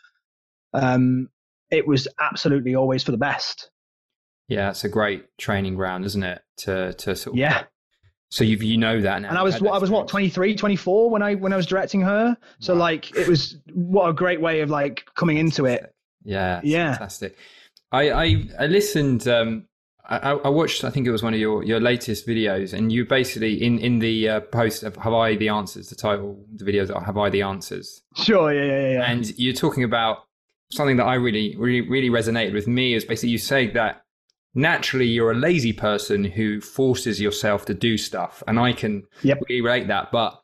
[0.73, 1.29] Um,
[1.69, 3.69] it was absolutely always for the best.
[4.47, 6.41] Yeah, it's a great training ground, isn't it?
[6.57, 7.63] To to sort of yeah.
[8.29, 9.29] So you you know that now.
[9.29, 12.01] And I was what, I was what 23, 24 when I when I was directing
[12.01, 12.37] her.
[12.59, 12.79] So wow.
[12.79, 15.93] like it was what a great way of like coming into it.
[16.23, 17.37] Yeah, yeah, fantastic.
[17.91, 19.67] I I, I listened um,
[20.09, 23.05] I, I, watched, I think it was one of your, your latest videos, and you
[23.05, 26.93] basically in in the uh, post of "Have I the Answers?" The title, the videos
[26.93, 29.11] are "Have I the Answers?" Sure, yeah, yeah, yeah.
[29.11, 30.19] And you're talking about
[30.71, 34.03] something that I really, really, really resonated with me is basically you say that
[34.57, 39.39] naturally you're a lazy person who forces yourself to do stuff, and I can yep.
[39.47, 40.11] really relate that.
[40.11, 40.41] But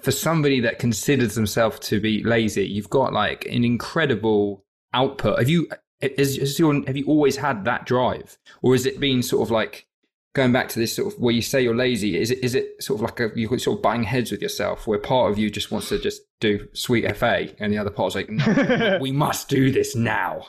[0.00, 5.38] for somebody that considers themselves to be lazy, you've got like an incredible output.
[5.38, 5.68] Have you
[6.00, 9.50] is, is your, have you always had that drive, or has it been sort of
[9.50, 9.86] like
[10.32, 12.18] going back to this sort of where you say you're lazy?
[12.18, 14.86] Is it is it sort of like a you're sort of buying heads with yourself,
[14.86, 18.14] where part of you just wants to just do sweet FA, and the other part's
[18.14, 20.46] like, no, we must do this now.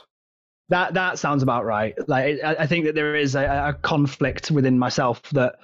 [0.72, 1.94] That that sounds about right.
[2.08, 5.56] Like I, I think that there is a, a conflict within myself that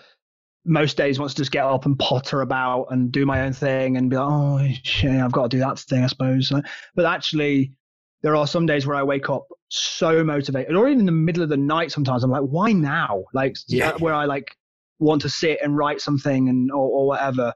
[0.67, 3.97] most days wants to just get up and potter about and do my own thing
[3.97, 6.53] and be like, oh shit, I've got to do that thing, I suppose.
[6.95, 7.73] But actually,
[8.21, 11.43] there are some days where I wake up so motivated, or even in the middle
[11.43, 11.91] of the night.
[11.91, 13.25] Sometimes I'm like, why now?
[13.33, 13.93] Like, yeah.
[13.93, 14.55] Uh, where I like
[14.99, 17.55] want to sit and write something and or, or whatever.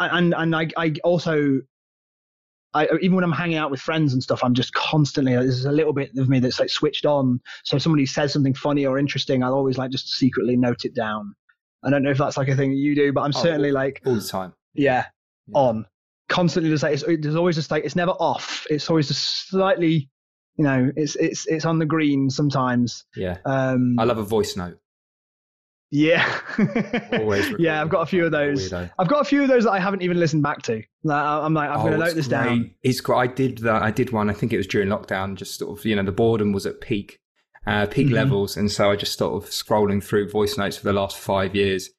[0.00, 1.60] And and I I also
[2.74, 5.72] I, even when I'm hanging out with friends and stuff, I'm just constantly there's a
[5.72, 7.40] little bit of me that's like switched on.
[7.64, 10.94] So if somebody says something funny or interesting, I'll always like just secretly note it
[10.94, 11.34] down.
[11.84, 13.70] I don't know if that's like a thing that you do, but I'm oh, certainly
[13.70, 14.54] like all the time.
[14.74, 15.06] Yeah,
[15.46, 15.58] yeah.
[15.58, 15.86] on
[16.28, 18.66] constantly just like it's, there's always just like it's never off.
[18.70, 20.08] It's always just slightly,
[20.56, 23.04] you know, it's it's it's on the green sometimes.
[23.16, 23.38] Yeah.
[23.44, 24.78] Um, I love a voice note.
[25.94, 26.40] Yeah.
[27.12, 27.54] Always.
[27.58, 28.72] yeah, I've got a few of those.
[28.72, 30.82] I've got a few of those that I haven't even listened back to.
[31.08, 32.44] I'm like, I'm oh, going to note this great.
[32.44, 32.70] down.
[32.82, 33.00] It's.
[33.08, 33.80] I did that.
[33.80, 34.28] I did one.
[34.28, 35.36] I think it was during lockdown.
[35.36, 37.20] Just sort of, you know, the boredom was at peak,
[37.68, 38.16] uh, peak mm-hmm.
[38.16, 41.54] levels, and so I just sort of scrolling through voice notes for the last five
[41.54, 41.90] years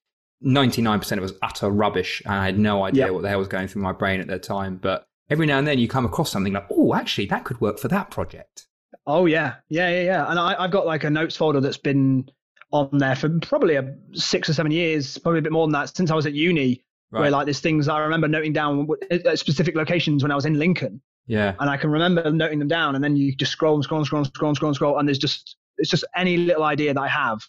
[0.43, 2.21] 99% of it was utter rubbish.
[2.25, 3.13] I had no idea yep.
[3.13, 4.77] what the hell was going through my brain at that time.
[4.77, 7.79] But every now and then you come across something like, oh, actually, that could work
[7.79, 8.67] for that project.
[9.07, 9.55] Oh, yeah.
[9.69, 10.29] Yeah, yeah, yeah.
[10.29, 12.29] And I, have got like a notes folder that's been
[12.75, 15.95] on there for probably a six or seven years, probably a bit more than that,
[15.95, 17.21] since I was at uni, right.
[17.21, 20.35] where like there's things I remember noting down at uh, uh, specific locations when I
[20.35, 21.01] was in Lincoln.
[21.27, 21.55] Yeah.
[21.59, 22.95] And I can remember noting them down.
[22.95, 24.99] And then you just scroll and scroll and scroll and scroll and scroll and scroll.
[24.99, 27.41] And there's just, it's just any little idea that I have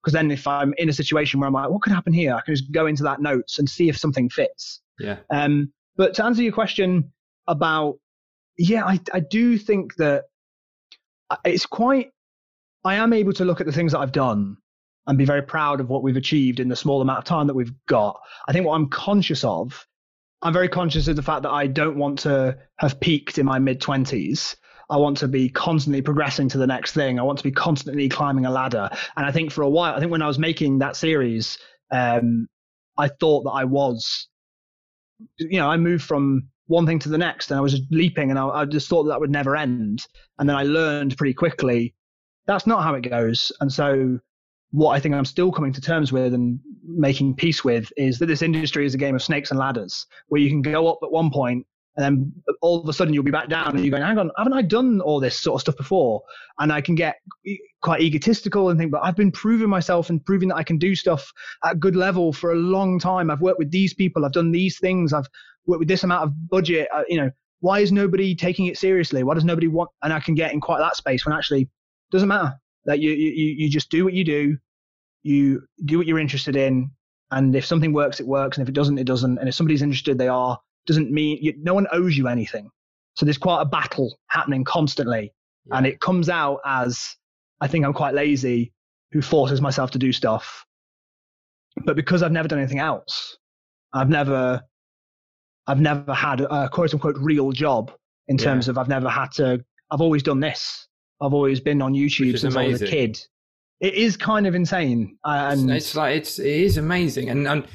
[0.00, 2.34] because then if I'm in a situation where I'm like, what could happen here?
[2.34, 4.80] I can just go into that notes and see if something fits.
[4.98, 5.18] Yeah.
[5.30, 7.12] Um, but to answer your question
[7.46, 7.98] about,
[8.56, 10.24] yeah, I, I do think that
[11.28, 12.10] uh, it's quite,
[12.84, 14.56] I am able to look at the things that I've done
[15.06, 17.54] and be very proud of what we've achieved in the small amount of time that
[17.54, 18.20] we've got.
[18.48, 19.86] I think what I'm conscious of,
[20.42, 23.58] I'm very conscious of the fact that I don't want to have peaked in my
[23.58, 24.56] mid 20s
[24.90, 27.18] I want to be constantly progressing to the next thing.
[27.18, 28.90] I want to be constantly climbing a ladder.
[29.16, 31.58] And I think for a while, I think when I was making that series,
[31.92, 32.48] um,
[32.98, 34.28] I thought that I was,
[35.38, 38.30] you know, I moved from one thing to the next and I was just leaping
[38.30, 40.04] and I, I just thought that, that would never end.
[40.38, 41.94] And then I learned pretty quickly
[42.46, 43.52] that's not how it goes.
[43.60, 44.18] And so
[44.72, 48.26] what I think I'm still coming to terms with and making peace with is that
[48.26, 51.10] this industry is a game of snakes and ladders where you can go up at
[51.10, 51.66] one point
[51.96, 54.30] and then all of a sudden you'll be back down and you're going, hang on,
[54.36, 56.22] haven't I done all this sort of stuff before?
[56.58, 57.16] And I can get,
[57.82, 60.94] quite egotistical and think, but I've been proving myself and proving that I can do
[60.94, 61.32] stuff
[61.64, 63.30] at good level for a long time.
[63.30, 64.24] I've worked with these people.
[64.24, 65.12] I've done these things.
[65.12, 65.26] I've
[65.66, 66.88] worked with this amount of budget.
[66.94, 69.22] Uh, you know, why is nobody taking it seriously?
[69.22, 69.90] Why does nobody want?
[70.02, 71.68] And I can get in quite that space when actually
[72.10, 72.54] doesn't matter.
[72.84, 74.56] That you you you just do what you do.
[75.22, 76.90] You do what you're interested in,
[77.30, 79.38] and if something works, it works, and if it doesn't, it doesn't.
[79.38, 80.58] And if somebody's interested, they are.
[80.86, 82.70] Doesn't mean you, no one owes you anything.
[83.16, 85.32] So there's quite a battle happening constantly,
[85.66, 85.76] yeah.
[85.76, 87.16] and it comes out as
[87.60, 88.72] I think I'm quite lazy
[89.12, 90.64] who forces myself to do stuff.
[91.84, 93.36] But because I've never done anything else,
[93.92, 94.62] I've never,
[95.66, 97.92] I've never had a quote unquote real job
[98.28, 98.44] in yeah.
[98.44, 99.64] terms of I've never had to.
[99.90, 100.88] I've always done this.
[101.20, 102.58] I've always been on YouTube since amazing.
[102.58, 103.20] I was a kid.
[103.80, 107.66] It is kind of insane, and it's like it's it is amazing, and and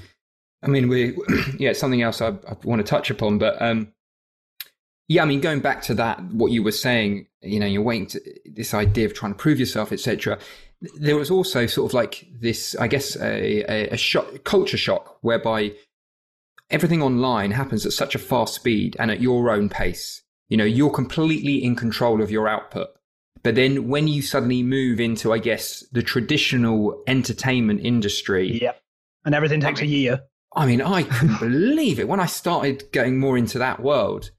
[0.62, 1.18] I mean we
[1.58, 3.92] yeah it's something else I, I want to touch upon, but um
[5.08, 8.08] yeah, I mean, going back to that, what you were saying, you know, you're waiting
[8.08, 10.40] to this idea of trying to prove yourself, etc.
[11.00, 15.18] There was also sort of like this, I guess, a, a, a shock, culture shock,
[15.22, 15.74] whereby
[16.72, 20.24] everything online happens at such a fast speed and at your own pace.
[20.50, 22.90] You know, you're completely in control of your output.
[23.46, 28.74] But then when you suddenly move into, I guess, the traditional entertainment industry, yeah,
[29.24, 30.22] and everything takes I mean, a year.
[30.56, 34.32] I mean, I couldn't believe it when I started getting more into that world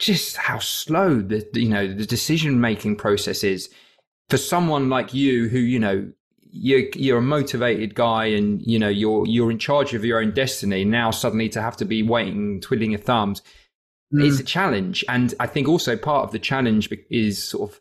[0.00, 3.68] just how slow the you know the decision making process is
[4.30, 8.88] for someone like you who you know you're you're a motivated guy and you know
[8.88, 12.60] you're you're in charge of your own destiny now suddenly to have to be waiting
[12.60, 13.42] twiddling your thumbs
[14.12, 14.24] mm.
[14.24, 17.80] is a challenge and i think also part of the challenge is sort of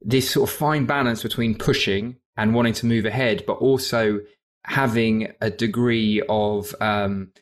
[0.00, 4.20] this sort of fine balance between pushing and wanting to move ahead but also
[4.64, 7.32] having a degree of um,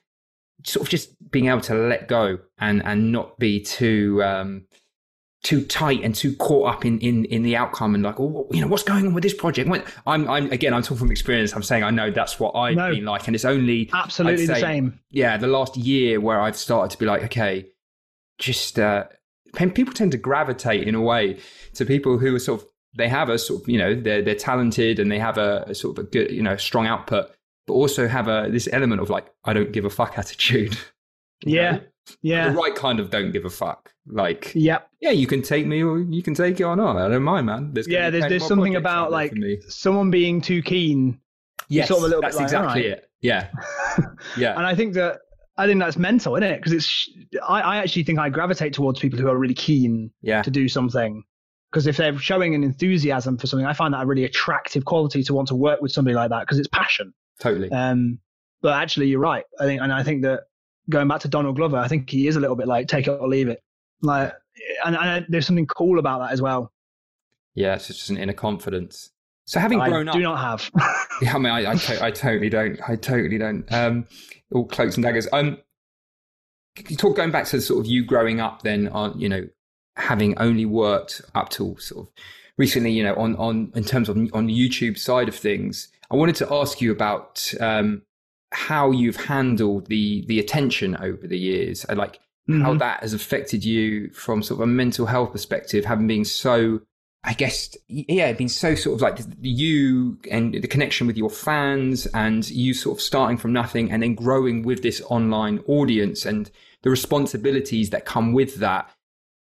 [0.65, 4.67] sort of just being able to let go and and not be too um,
[5.47, 8.61] too tight and too caught up in, in, in the outcome and like, oh, you
[8.61, 9.69] know, what's going on with this project?
[9.69, 11.55] When, I'm, I'm again, I'm talking from experience.
[11.55, 14.55] I'm saying I know that's what I've no, been like, and it's only absolutely say,
[14.55, 15.01] the same.
[15.11, 17.69] Yeah, the last year where I've started to be like, okay,
[18.39, 19.05] just uh,
[19.57, 21.39] people tend to gravitate in a way
[21.75, 24.35] to people who are sort of they have a sort of you know they're they're
[24.35, 27.31] talented and they have a, a sort of a good you know strong output,
[27.67, 30.77] but also have a this element of like I don't give a fuck attitude.
[31.45, 31.73] Yeah.
[31.73, 31.81] Know?
[32.23, 32.49] Yeah.
[32.49, 33.93] The right kind of don't give a fuck.
[34.07, 34.79] Like yeah.
[35.01, 36.97] Yeah, you can take me or you can take it or not.
[36.97, 37.75] I don't mind, man.
[37.75, 39.35] There's yeah, there's there's something about like
[39.69, 41.21] someone being too keen.
[41.69, 42.93] Yes, sort of that's exactly right.
[42.93, 43.11] it.
[43.21, 43.51] Yeah.
[44.39, 44.57] yeah.
[44.57, 45.21] and I think that
[45.59, 46.57] I think that's mental, isn't it?
[46.57, 47.11] Because it's
[47.47, 50.43] I, I actually think I gravitate towards people who are really keen yeah.
[50.43, 51.23] to do something.
[51.71, 55.23] Because if they're showing an enthusiasm for something, I find that a really attractive quality
[55.25, 57.13] to want to work with somebody like that because it's passion.
[57.41, 57.71] Totally.
[57.71, 58.19] Um,
[58.63, 59.45] but actually, you're right.
[59.61, 60.45] I think, and I think that
[60.89, 63.11] going back to Donald Glover, I think he is a little bit like take it
[63.11, 63.63] or leave it.
[64.03, 64.33] Like,
[64.85, 66.73] and, and there's something cool about that as well.
[67.55, 69.11] Yeah, it's just an inner confidence.
[69.47, 70.71] So having grown I up, do not have.
[71.23, 72.79] yeah, I mean, I, I, to- I, totally don't.
[72.89, 73.71] I totally don't.
[73.73, 74.07] Um,
[74.53, 75.29] all cloaks and daggers.
[75.33, 75.59] Um,
[76.89, 79.49] you talk going back to sort of you growing up, then on you know
[79.97, 82.13] having only worked up till sort of
[82.59, 85.89] recently, you know, on on in terms of on the YouTube side of things.
[86.11, 88.03] I wanted to ask you about um,
[88.53, 92.17] how you've handled the the attention over the years, and like
[92.49, 92.63] mm-hmm.
[92.63, 96.81] how that has affected you from sort of a mental health perspective, having been so.
[97.27, 102.07] I guess, yeah, been so sort of like you and the connection with your fans
[102.07, 106.49] and you sort of starting from nothing and then growing with this online audience and
[106.83, 108.89] the responsibilities that come with that.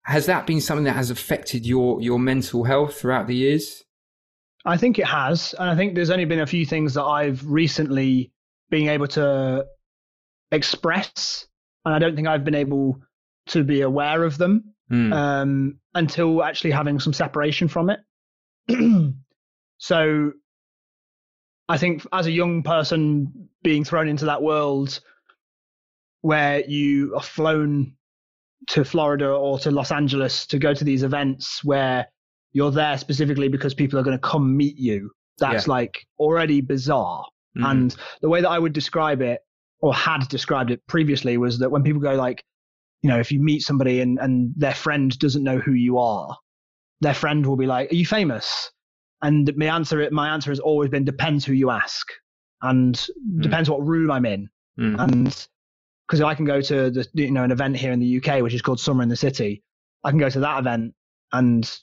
[0.03, 3.85] Has that been something that has affected your, your mental health throughout the years?
[4.65, 5.55] I think it has.
[5.57, 8.33] And I think there's only been a few things that I've recently
[8.71, 9.67] been able to
[10.51, 11.47] express.
[11.85, 13.01] And I don't think I've been able
[13.49, 15.13] to be aware of them mm.
[15.13, 18.01] um, until actually having some separation from it.
[19.79, 20.33] so
[21.69, 25.01] I think as a young person being thrown into that world
[26.23, 27.95] where you are flown
[28.69, 32.07] to Florida or to Los Angeles to go to these events where
[32.53, 35.11] you're there specifically because people are going to come meet you.
[35.39, 35.75] That's yeah.
[35.75, 37.25] like already bizarre.
[37.57, 37.65] Mm-hmm.
[37.65, 39.41] And the way that I would describe it
[39.81, 42.45] or had described it previously was that when people go like,
[43.03, 46.37] you know, if you meet somebody and, and their friend doesn't know who you are,
[47.01, 48.71] their friend will be like, are you famous?
[49.23, 52.07] And my answer, my answer has always been depends who you ask
[52.63, 53.43] and mm.
[53.43, 54.49] depends what room I'm in.
[54.79, 55.01] Mm.
[55.01, 55.47] And
[56.07, 58.55] because I can go to the, you know, an event here in the UK, which
[58.55, 59.63] is called Summer in the City.
[60.05, 60.95] I can go to that event
[61.33, 61.79] and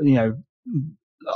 [0.00, 0.36] you know,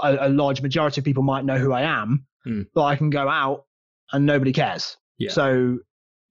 [0.02, 2.66] a, a, large majority of people might know who I am, mm.
[2.74, 3.66] but I can go out
[4.12, 4.96] and nobody cares.
[5.18, 5.30] Yeah.
[5.30, 5.78] So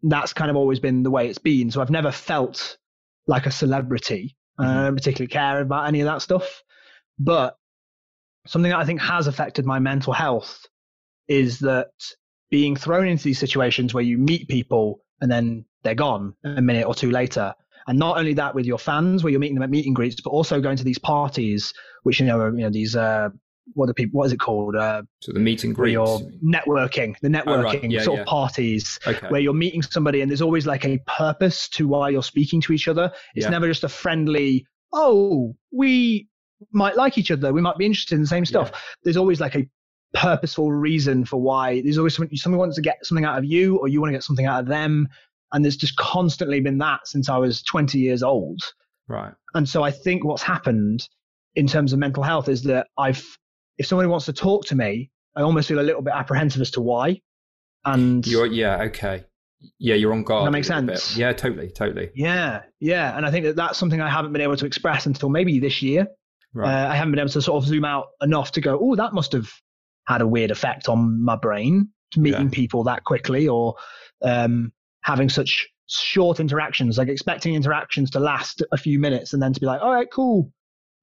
[0.03, 1.71] that's kind of always been the way it's been.
[1.71, 2.77] So I've never felt
[3.25, 4.69] like a celebrity, mm-hmm.
[4.69, 6.63] uh, particularly care about any of that stuff.
[7.19, 7.57] But
[8.45, 10.65] something that I think has affected my mental health
[11.27, 11.89] is that
[12.49, 16.85] being thrown into these situations where you meet people and then they're gone a minute
[16.85, 17.53] or two later.
[17.87, 20.19] And not only that with your fans, where you're meeting them at meet and greets,
[20.21, 21.73] but also going to these parties,
[22.03, 23.29] which you know, are, you know, these uh,
[23.73, 24.19] what are people?
[24.19, 24.75] What is it called?
[24.75, 25.77] Uh, so the meet and.
[25.77, 27.91] You're networking, the networking oh, right.
[27.91, 28.21] yeah, sort yeah.
[28.21, 29.27] of parties, okay.
[29.29, 32.73] where you're meeting somebody, and there's always like a purpose to why you're speaking to
[32.73, 33.11] each other.
[33.35, 33.49] It's yeah.
[33.49, 34.65] never just a friendly.
[34.93, 36.27] Oh, we
[36.71, 37.53] might like each other.
[37.53, 38.71] We might be interested in the same stuff.
[39.03, 39.67] There's always like a
[40.13, 41.81] purposeful reason for why.
[41.81, 44.15] There's always somebody, somebody wants to get something out of you, or you want to
[44.15, 45.07] get something out of them.
[45.53, 48.59] And there's just constantly been that since I was 20 years old.
[49.07, 49.33] Right.
[49.53, 51.07] And so I think what's happened
[51.55, 53.25] in terms of mental health is that I've,
[53.77, 56.71] if somebody wants to talk to me, I almost feel a little bit apprehensive as
[56.71, 57.21] to why.
[57.85, 59.25] And you're, yeah, okay.
[59.79, 60.47] Yeah, you're on guard.
[60.47, 61.13] That makes sense.
[61.13, 61.17] Bit.
[61.17, 62.11] Yeah, totally, totally.
[62.13, 63.15] Yeah, yeah.
[63.15, 65.81] And I think that that's something I haven't been able to express until maybe this
[65.81, 66.07] year.
[66.53, 66.71] Right.
[66.71, 69.13] Uh, I haven't been able to sort of zoom out enough to go, oh, that
[69.13, 69.49] must have
[70.07, 72.49] had a weird effect on my brain, meeting yeah.
[72.51, 73.75] people that quickly or
[74.23, 74.71] um,
[75.03, 79.59] having such short interactions, like expecting interactions to last a few minutes and then to
[79.59, 80.51] be like, all right, cool.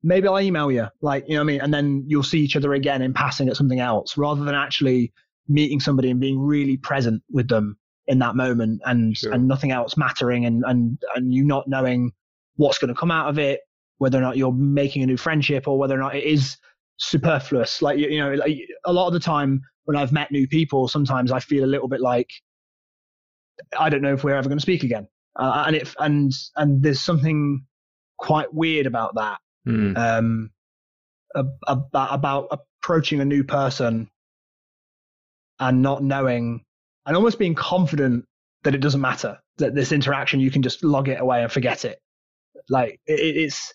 [0.05, 0.87] Maybe I'll email you.
[1.01, 1.61] Like, you know what I mean?
[1.63, 5.13] And then you'll see each other again in passing at something else rather than actually
[5.49, 9.33] meeting somebody and being really present with them in that moment and, sure.
[9.33, 12.13] and nothing else mattering and, and, and you not knowing
[12.57, 13.61] what's going to come out of it,
[13.99, 16.59] whether or not you're making a new friendship or whether or not it is
[16.99, 17.81] superfluous.
[17.81, 20.87] Like, you, you know, like a lot of the time when I've met new people,
[20.87, 22.31] sometimes I feel a little bit like,
[23.79, 25.09] I don't know if we're ever going to speak again.
[25.37, 27.65] Uh, and it and and there's something
[28.19, 29.39] quite weird about that.
[29.67, 29.97] Mm.
[29.97, 30.51] Um,
[31.35, 34.09] about about approaching a new person
[35.59, 36.65] and not knowing
[37.07, 38.27] and almost being confident
[38.63, 41.85] that it doesn't matter that this interaction you can just log it away and forget
[41.85, 42.01] it.
[42.69, 43.75] Like it, it's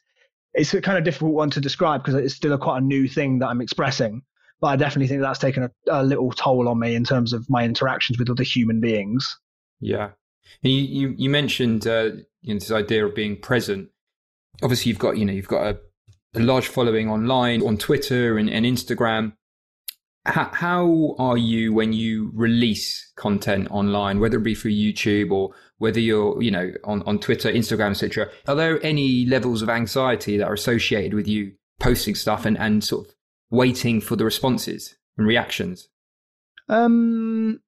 [0.54, 3.08] it's a kind of difficult one to describe because it's still a quite a new
[3.08, 4.24] thing that I'm expressing.
[4.62, 7.50] But I definitely think that's taken a, a little toll on me in terms of
[7.50, 9.40] my interactions with other human beings.
[9.80, 10.10] Yeah.
[10.64, 12.12] And you, you, you mentioned uh,
[12.42, 13.90] you know, this idea of being present.
[14.62, 15.80] Obviously, you've got you know you've got a,
[16.36, 19.34] a large following online on Twitter and, and Instagram.
[20.26, 25.52] How, how are you when you release content online, whether it be through YouTube or
[25.78, 28.30] whether you're you know on, on Twitter, Instagram, etc.?
[28.48, 32.84] Are there any levels of anxiety that are associated with you posting stuff and, and
[32.84, 33.16] sort of
[33.50, 35.88] waiting for the responses and reactions?
[36.68, 37.62] Um,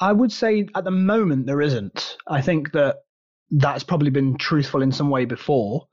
[0.00, 2.16] I would say at the moment there isn't.
[2.26, 3.03] I think that
[3.50, 5.86] that's probably been truthful in some way before.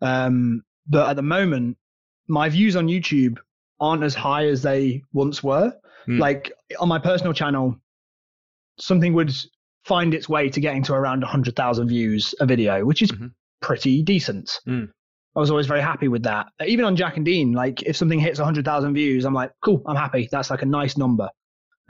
[0.00, 1.76] Um, but at the moment,
[2.28, 3.38] my views on YouTube
[3.80, 5.72] aren't as high as they once were.
[6.06, 6.18] Mm.
[6.18, 7.76] Like on my personal channel,
[8.78, 9.32] something would
[9.84, 13.28] find its way to getting to around 100,000 views a video, which is mm-hmm.
[13.60, 14.60] pretty decent.
[14.66, 14.88] Mm.
[15.36, 16.46] I was always very happy with that.
[16.66, 19.96] Even on Jack and Dean, like if something hits 100,000 views, I'm like, cool, I'm
[19.96, 20.28] happy.
[20.30, 21.30] That's like a nice number.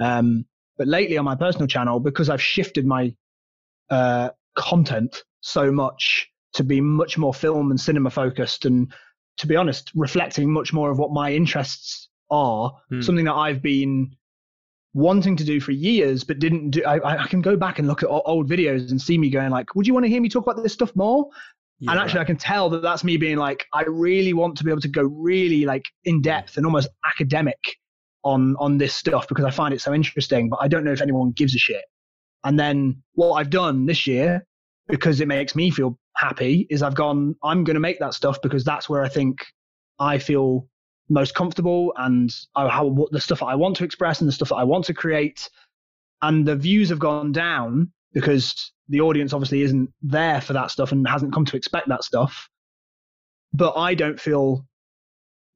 [0.01, 0.45] Um,
[0.77, 3.15] but lately on my personal channel, because I've shifted my
[3.91, 8.93] uh, content so much to be much more film and cinema focused, and
[9.39, 13.01] to be honest, reflecting much more of what my interests are, hmm.
[13.01, 14.17] something that I've been
[14.95, 16.85] wanting to do for years, but didn't do.
[16.85, 19.75] I, I, can go back and look at old videos and see me going like,
[19.75, 21.29] "Would you want to hear me talk about this stuff more?"
[21.81, 21.93] Yeah.
[21.93, 24.71] And actually, I can tell that that's me being like, I really want to be
[24.71, 27.59] able to go really like in depth and almost academic
[28.25, 31.01] on on this stuff because I find it so interesting, but I don't know if
[31.01, 31.85] anyone gives a shit.
[32.45, 34.47] And then what I've done this year,
[34.89, 38.41] because it makes me feel happy, is I've gone, I'm going to make that stuff
[38.43, 39.47] because that's where I think
[39.99, 40.69] I feel
[41.09, 44.51] most comfortable and how what the stuff that I want to express and the stuff
[44.51, 45.49] that I want to create.
[46.21, 50.93] And the views have gone down because the audience obviously isn't there for that stuff
[50.93, 52.49] and hasn't come to expect that stuff.
[53.53, 54.67] But I don't feel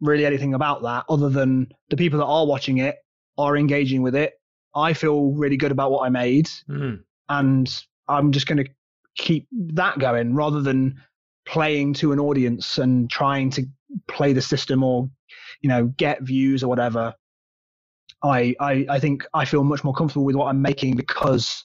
[0.00, 2.96] really anything about that other than the people that are watching it
[3.38, 4.34] are engaging with it.
[4.74, 7.02] I feel really good about what I made, mm.
[7.28, 8.70] and I'm just going to
[9.16, 11.00] keep that going rather than
[11.46, 13.64] playing to an audience and trying to
[14.08, 15.10] play the system or
[15.60, 17.14] you know get views or whatever.
[18.22, 21.64] I, I I think I feel much more comfortable with what I'm making because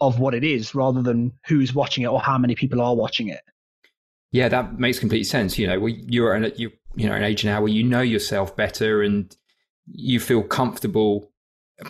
[0.00, 3.28] of what it is rather than who's watching it or how many people are watching
[3.28, 3.40] it.
[4.32, 5.58] Yeah, that makes complete sense.
[5.58, 9.02] You know, you're an, you you know an age now where you know yourself better
[9.02, 9.34] and
[9.86, 11.31] you feel comfortable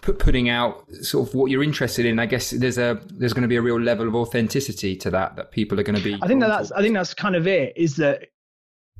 [0.01, 2.19] putting out sort of what you're interested in.
[2.19, 5.37] I guess there's a there's going to be a real level of authenticity to that
[5.37, 6.19] that people are going to be.
[6.23, 7.75] I think that that's I think that's kind of it.
[7.77, 8.29] Is that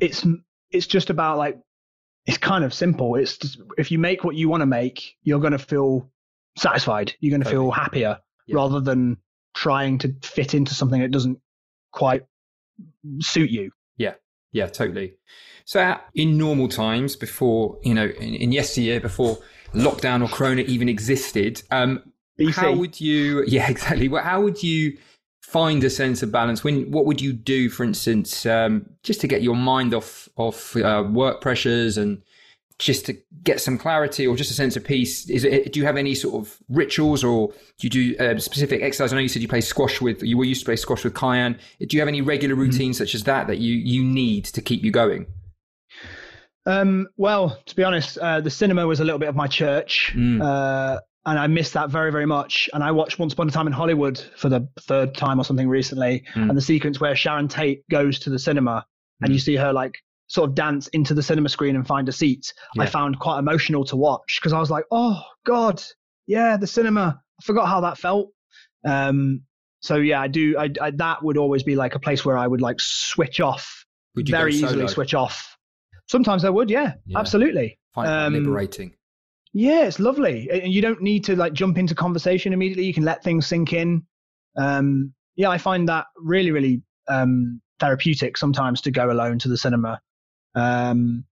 [0.01, 0.27] it's
[0.71, 1.59] it's just about like
[2.27, 3.17] it's kind of simple.
[3.17, 6.11] It's just, if you make what you want to make, you're going to feel
[6.57, 7.15] satisfied.
[7.21, 8.57] You're going to feel happier yeah.
[8.57, 9.17] rather than
[9.55, 11.39] trying to fit into something that doesn't
[11.93, 12.25] quite
[13.21, 13.73] suit you.
[13.97, 14.15] Yeah.
[14.53, 15.15] Yeah, totally.
[15.65, 19.39] So uh, in normal times, before you know, in, in yesteryear, before
[19.75, 22.03] lockdown or Corona even existed, um,
[22.53, 23.45] how would you?
[23.47, 24.09] Yeah, exactly.
[24.09, 24.97] Well, how would you
[25.41, 26.65] find a sense of balance?
[26.65, 30.77] When what would you do, for instance, um, just to get your mind off off
[30.77, 32.23] uh, work pressures and
[32.79, 35.29] just to get some clarity or just a sense of peace?
[35.29, 35.73] Is it?
[35.73, 39.13] Do you have any sort of rituals or do you do uh, specific exercise?
[39.13, 41.15] I know you said you play squash with you were used to play squash with
[41.15, 41.59] Kyan.
[41.81, 42.63] Do you have any regular mm-hmm.
[42.63, 43.05] routines mm-hmm.
[43.05, 45.27] such as that that you you need to keep you going?
[46.67, 50.13] Um, well, to be honest, uh, the cinema was a little bit of my church.
[50.15, 50.43] Mm.
[50.43, 52.69] Uh, and I missed that very, very much.
[52.73, 55.69] And I watched Once Upon a Time in Hollywood for the third time or something
[55.69, 56.49] recently, mm.
[56.49, 58.85] and the sequence where Sharon Tate goes to the cinema
[59.23, 59.27] mm.
[59.27, 62.13] and you see her like sort of dance into the cinema screen and find a
[62.13, 62.53] seat.
[62.75, 62.83] Yeah.
[62.83, 65.83] I found quite emotional to watch because I was like, oh God,
[66.27, 67.21] yeah, the cinema.
[67.41, 68.31] I forgot how that felt.
[68.85, 69.43] Um,
[69.81, 70.57] so yeah, I do.
[70.59, 73.85] I, I, that would always be like a place where I would like switch off
[74.17, 74.89] very easily.
[74.89, 75.52] Switch off.
[76.09, 76.71] Sometimes I would.
[76.71, 77.19] Yeah, yeah.
[77.19, 77.79] absolutely.
[77.95, 78.95] Find um, liberating.
[79.55, 82.85] Yeah, it's lovely, and you don't need to like jump into conversation immediately.
[82.85, 84.07] You can let things sink in.
[84.57, 89.59] Um, yeah, I find that really, really um, therapeutic sometimes to go alone to the
[89.59, 90.01] cinema.
[90.55, 91.25] Um,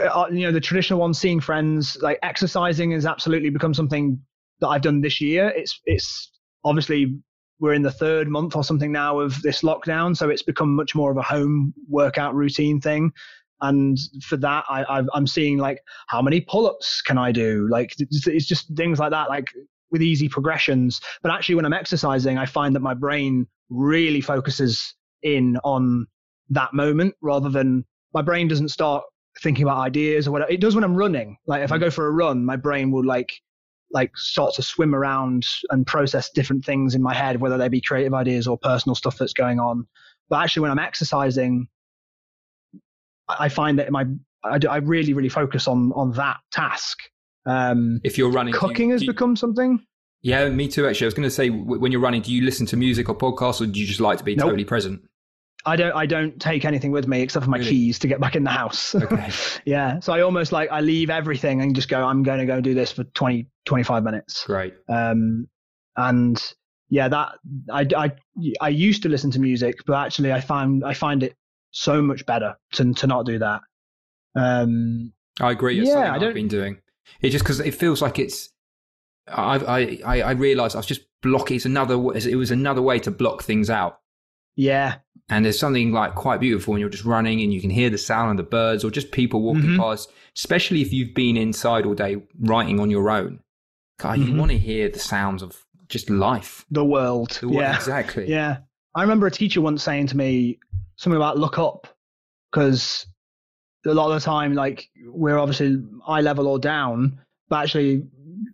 [0.00, 4.20] uh, you know, the traditional one, seeing friends, like exercising, has absolutely become something
[4.60, 5.52] that I've done this year.
[5.54, 6.30] It's it's
[6.64, 7.18] obviously
[7.60, 10.96] we're in the third month or something now of this lockdown, so it's become much
[10.96, 13.12] more of a home workout routine thing
[13.62, 15.78] and for that I, am seeing like
[16.08, 17.68] how many pull-ups can i do?
[17.70, 19.48] Like it's just things like that like
[19.90, 21.00] with easy progressions.
[21.22, 26.06] But actually when i'm exercising i find that my brain really focuses in on
[26.50, 29.04] that moment rather than my brain doesn't start
[29.42, 31.38] thinking about ideas or whatever it does when i'm running.
[31.46, 31.80] Like if i mm.
[31.80, 33.32] go for a run my brain will like
[33.92, 37.80] like start to swim around and process different things in my head whether they be
[37.80, 39.86] creative ideas or personal stuff that's going on.
[40.28, 41.68] But actually when i'm exercising
[43.28, 44.06] I find that my
[44.44, 46.98] I, I really really focus on on that task.
[47.44, 49.84] Um, if you're running, cooking you, has you, become something.
[50.22, 50.86] Yeah, me too.
[50.86, 53.16] Actually, I was going to say when you're running, do you listen to music or
[53.16, 54.46] podcasts, or do you just like to be nope.
[54.46, 55.02] totally present?
[55.64, 55.92] I don't.
[55.94, 57.70] I don't take anything with me except for my really?
[57.70, 58.94] keys to get back in the house.
[58.94, 59.30] Okay.
[59.64, 60.00] yeah.
[60.00, 62.04] So I almost like I leave everything and just go.
[62.04, 64.44] I'm going to go do this for 20, 25 minutes.
[64.44, 64.74] Great.
[64.88, 65.48] Um,
[65.96, 66.42] and
[66.88, 67.32] yeah, that
[67.72, 68.12] I, I
[68.60, 71.34] I used to listen to music, but actually I find I find it
[71.72, 73.60] so much better to to not do that.
[74.34, 75.78] Um, I agree.
[75.78, 76.80] It's yeah, something I've been doing.
[77.20, 78.50] It just because it feels like it's.
[79.28, 81.56] I I I realised I was just blocking.
[81.56, 81.94] It's another.
[82.14, 83.98] It was another way to block things out.
[84.56, 84.96] Yeah.
[85.28, 87.98] And there's something like quite beautiful when you're just running and you can hear the
[87.98, 89.80] sound of the birds or just people walking mm-hmm.
[89.80, 93.40] past, especially if you've been inside all day writing on your own.
[93.98, 94.32] God, mm-hmm.
[94.32, 96.66] you want to hear the sounds of just life.
[96.70, 97.38] The world.
[97.40, 97.60] The world.
[97.60, 97.76] Yeah.
[97.76, 98.28] Exactly.
[98.28, 98.58] Yeah.
[98.94, 100.58] I remember a teacher once saying to me,
[100.96, 101.86] something about look up
[102.50, 103.06] because
[103.86, 108.04] a lot of the time, like we're obviously eye level or down, but actually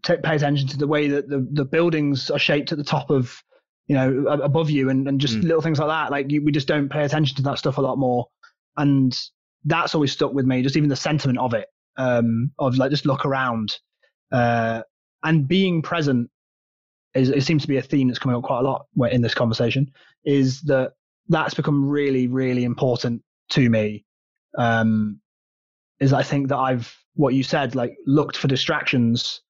[0.05, 3.11] t- pay attention to the way that the, the buildings are shaped at the top
[3.11, 3.43] of,
[3.87, 5.43] you know, above you and, and just mm.
[5.43, 6.11] little things like that.
[6.11, 8.29] Like you, we just don't pay attention to that stuff a lot more.
[8.77, 9.17] And
[9.65, 11.67] that's always stuck with me, just even the sentiment of it,
[11.97, 13.77] um, of like just look around.
[14.31, 14.83] Uh,
[15.25, 16.31] and being present
[17.15, 19.35] is, it seems to be a theme that's coming up quite a lot in this
[19.35, 19.91] conversation
[20.25, 20.93] is that
[21.29, 24.05] that's become really, really important to me.
[24.57, 25.21] Um,
[26.01, 29.43] is I think that I've what you said, like looked for distractions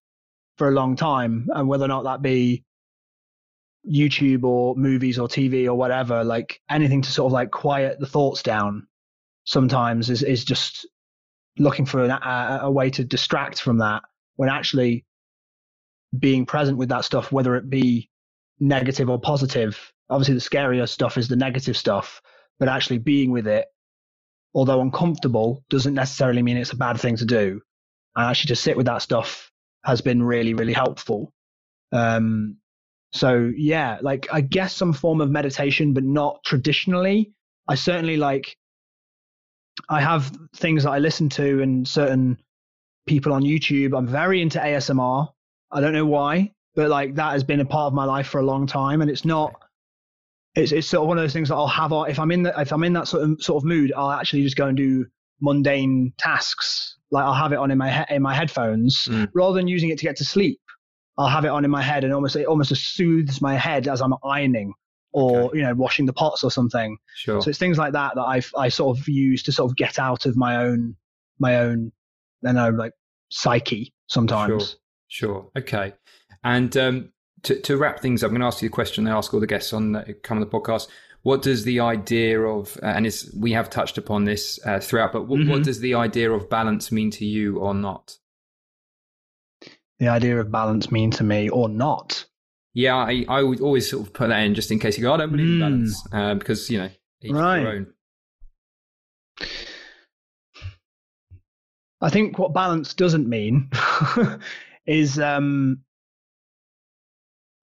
[0.56, 2.64] for a long time, and whether or not that be
[3.90, 8.06] YouTube or movies or TV or whatever, like anything to sort of like quiet the
[8.06, 8.86] thoughts down.
[9.44, 10.86] Sometimes is is just
[11.58, 14.02] looking for an, a, a way to distract from that
[14.36, 15.04] when actually
[16.16, 18.08] being present with that stuff, whether it be
[18.60, 22.20] negative or positive, obviously the scarier stuff is the negative stuff,
[22.58, 23.66] but actually being with it,
[24.54, 27.60] although uncomfortable, doesn't necessarily mean it's a bad thing to do.
[28.16, 29.50] And actually to sit with that stuff
[29.84, 31.32] has been really, really helpful.
[31.92, 32.56] Um,
[33.12, 37.32] so yeah, like I guess some form of meditation, but not traditionally.
[37.68, 38.56] I certainly like,
[39.88, 42.38] I have things that I listen to and certain
[43.06, 43.96] people on YouTube.
[43.96, 45.28] I'm very into ASMR.
[45.70, 48.40] I don't know why, but like that has been a part of my life for
[48.40, 49.54] a long time, and it's not.
[50.54, 52.42] It's it's sort of one of those things that I'll have on if I'm in
[52.44, 54.76] that if I'm in that sort of sort of mood, I'll actually just go and
[54.76, 55.06] do
[55.40, 56.96] mundane tasks.
[57.10, 59.28] Like I'll have it on in my he- in my headphones mm.
[59.34, 60.60] rather than using it to get to sleep.
[61.16, 64.00] I'll have it on in my head and almost it almost soothes my head as
[64.00, 64.72] I'm ironing
[65.12, 65.58] or okay.
[65.58, 66.96] you know washing the pots or something.
[67.14, 67.40] Sure.
[67.42, 69.98] So it's things like that that I I sort of use to sort of get
[69.98, 70.96] out of my own
[71.38, 71.92] my own
[72.42, 72.92] you know like
[73.30, 74.70] psyche sometimes.
[74.70, 74.78] Sure.
[75.08, 75.50] Sure.
[75.56, 75.94] Okay.
[76.44, 77.12] And um,
[77.44, 79.40] to, to wrap things up, I'm going to ask you a question I ask all
[79.40, 80.88] the guests on that come on the podcast.
[81.22, 85.12] what does the idea of uh, and it's, we have touched upon this uh, throughout,
[85.12, 85.50] but what, mm-hmm.
[85.50, 88.16] what does the idea of balance mean to you or not?
[89.98, 92.24] The idea of balance mean to me or not?
[92.74, 95.12] Yeah, I, I would always sort of put that in just in case you go,
[95.12, 95.54] I don't believe mm.
[95.54, 96.90] in balance uh, because you know
[97.32, 97.86] right.
[102.00, 103.70] I think what balance doesn't mean
[104.86, 105.80] is um,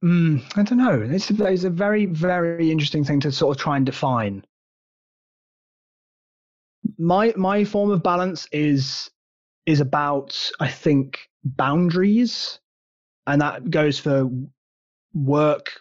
[0.06, 1.02] mm, I don't know.
[1.02, 4.46] It's, it's a very very interesting thing to sort of try and define.
[6.98, 9.10] My my form of balance is
[9.66, 12.60] is about I think boundaries,
[13.26, 14.30] and that goes for
[15.14, 15.72] work,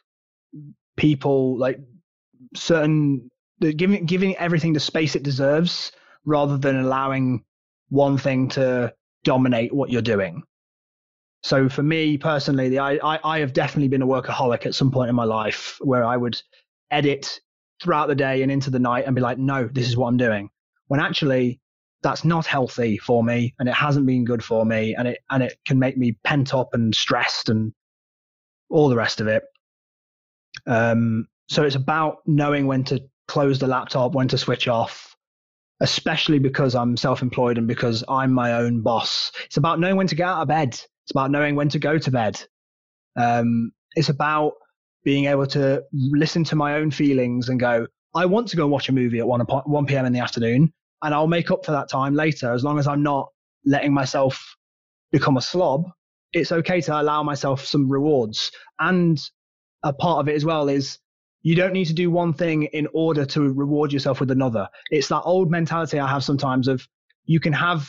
[0.96, 1.80] people, like
[2.54, 3.30] certain
[3.60, 5.92] giving giving everything the space it deserves
[6.24, 7.44] rather than allowing
[7.90, 8.94] one thing to
[9.24, 10.42] dominate what you're doing.
[11.44, 14.90] So for me personally, the, I, I, I have definitely been a workaholic at some
[14.90, 16.40] point in my life where I would
[16.90, 17.38] edit
[17.82, 20.16] throughout the day and into the night and be like, no, this is what I'm
[20.16, 20.48] doing.
[20.86, 21.60] When actually
[22.02, 25.42] that's not healthy for me and it hasn't been good for me and it and
[25.42, 27.74] it can make me pent up and stressed and
[28.70, 29.42] all the rest of it.
[30.66, 35.13] Um, so it's about knowing when to close the laptop, when to switch off,
[35.84, 39.30] especially because I'm self employed and because I'm my own boss.
[39.44, 40.68] It's about knowing when to get out of bed.
[40.70, 42.42] It's about knowing when to go to bed.
[43.16, 44.54] Um, it's about
[45.04, 48.88] being able to listen to my own feelings and go, I want to go watch
[48.88, 50.06] a movie at 1, 1 p.m.
[50.06, 53.02] in the afternoon, and I'll make up for that time later as long as I'm
[53.02, 53.28] not
[53.66, 54.56] letting myself
[55.12, 55.84] become a slob.
[56.32, 58.50] It's okay to allow myself some rewards.
[58.80, 59.20] And
[59.82, 60.98] a part of it as well is
[61.44, 64.66] you don't need to do one thing in order to reward yourself with another.
[64.90, 66.88] It's that old mentality I have sometimes of
[67.26, 67.86] you can have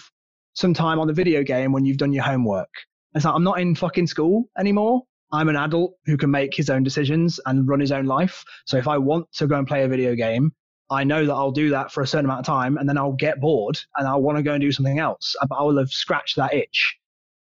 [0.54, 2.70] some time on the video game when you've done your homework.
[3.16, 5.04] It's like, I'm not in fucking school anymore.
[5.32, 8.44] I'm an adult who can make his own decisions and run his own life.
[8.66, 10.52] So if I want to go and play a video game,
[10.92, 13.14] I know that I'll do that for a certain amount of time and then I'll
[13.14, 15.34] get bored and I'll want to go and do something else.
[15.48, 16.98] But I will have scratched that itch.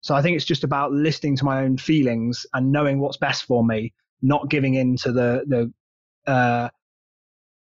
[0.01, 3.45] So I think it's just about listening to my own feelings and knowing what's best
[3.45, 5.73] for me, not giving in to the the
[6.27, 6.69] uh,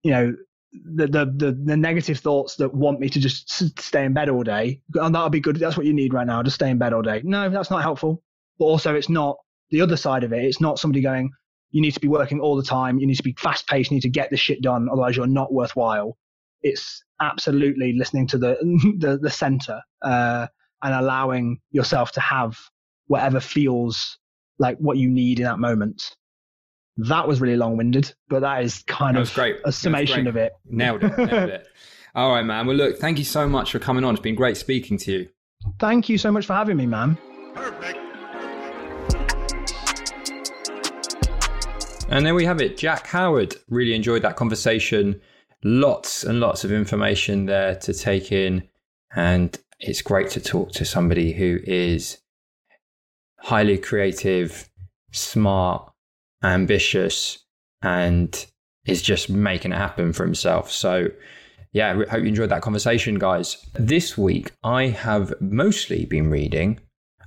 [0.03, 0.35] you know,
[0.71, 4.43] the, the, the the negative thoughts that want me to just stay in bed all
[4.43, 4.81] day.
[4.95, 5.57] And that'll be good.
[5.57, 6.43] That's what you need right now.
[6.43, 7.21] Just stay in bed all day.
[7.23, 8.21] No, that's not helpful.
[8.59, 9.37] But also, it's not
[9.69, 10.43] the other side of it.
[10.43, 11.31] It's not somebody going,
[11.71, 12.99] you need to be working all the time.
[12.99, 13.91] You need to be fast paced.
[13.91, 14.87] You need to get this shit done.
[14.91, 16.17] Otherwise, you're not worthwhile.
[16.61, 18.57] It's absolutely listening to the
[18.99, 20.47] the, the center uh,
[20.83, 22.57] and allowing yourself to have
[23.07, 24.17] whatever feels
[24.59, 26.15] like what you need in that moment.
[26.97, 29.57] That was really long winded, but that is kind that of great.
[29.65, 30.53] a summation of it.
[30.65, 31.17] Nailed it.
[31.17, 31.67] Nailed it.
[32.15, 32.65] All right, man.
[32.65, 34.15] Well, look, thank you so much for coming on.
[34.15, 35.29] It's been great speaking to you.
[35.79, 37.17] Thank you so much for having me, man.
[37.53, 37.99] Perfect.
[42.09, 42.77] And there we have it.
[42.77, 43.55] Jack Howard.
[43.69, 45.21] Really enjoyed that conversation.
[45.63, 48.67] Lots and lots of information there to take in.
[49.15, 52.19] And it's great to talk to somebody who is
[53.39, 54.69] highly creative,
[55.11, 55.91] smart,
[56.43, 57.39] ambitious,
[57.81, 58.45] and
[58.85, 60.71] is just making it happen for himself.
[60.71, 61.07] So,
[61.73, 63.57] yeah, I hope you enjoyed that conversation, guys.
[63.73, 66.79] This week, I have mostly been reading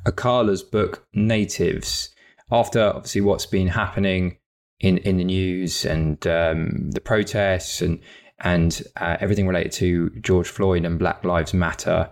[0.07, 2.09] Akala's book, Natives,
[2.51, 4.39] after obviously what's been happening
[4.81, 8.01] in, in the news and um, the protests and
[8.43, 12.09] and uh, everything related to George Floyd and Black Lives Matter.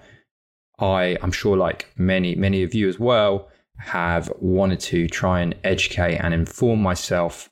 [0.78, 3.48] I, I'm sure, like many many of you as well,
[3.78, 7.48] have wanted to try and educate and inform myself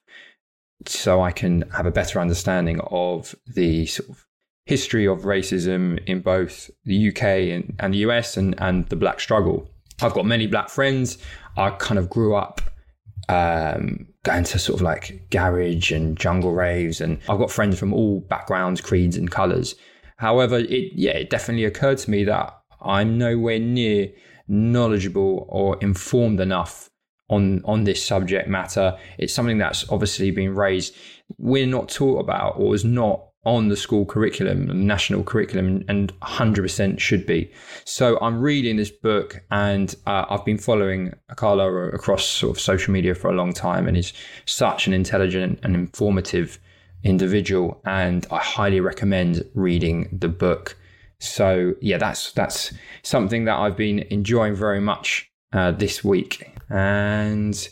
[0.87, 4.27] so I can have a better understanding of the sort of
[4.65, 9.21] history of racism in both the UK and, and the US and, and the black
[9.21, 9.71] struggle.
[10.03, 11.19] I've got many black friends.
[11.57, 12.61] I kind of grew up
[13.29, 17.93] um, going to sort of like garage and jungle raves, and I've got friends from
[17.93, 19.75] all backgrounds, creeds, and colours.
[20.19, 24.11] However, it yeah, it definitely occurred to me that I'm nowhere near
[24.49, 26.89] knowledgeable or informed enough
[27.29, 28.97] on on this subject matter.
[29.19, 30.95] It's something that's obviously been raised.
[31.39, 36.99] We're not taught about or is not on the school curriculum, national curriculum, and 100%
[36.99, 37.49] should be.
[37.85, 42.93] So I'm reading this book, and uh, I've been following Akala across sort of social
[42.93, 44.13] media for a long time, and he's
[44.47, 46.59] such an intelligent and informative
[47.05, 50.77] individual, and I highly recommend reading the book.
[51.19, 52.73] So yeah, that's that's
[53.03, 57.69] something that I've been enjoying very much uh, this week, and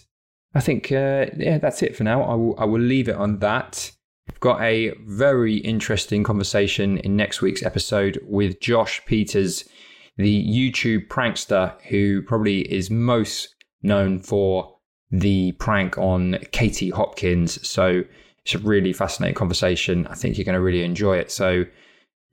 [0.54, 2.22] I think uh, yeah, that's it for now.
[2.22, 3.90] I will I will leave it on that.
[4.30, 9.68] I've got a very interesting conversation in next week's episode with Josh Pieters,
[10.16, 14.74] the YouTube prankster who probably is most known for
[15.10, 17.68] the prank on Katie Hopkins.
[17.68, 18.04] So
[18.44, 20.06] It's a really fascinating conversation.
[20.08, 21.30] I think you're going to really enjoy it.
[21.30, 21.64] So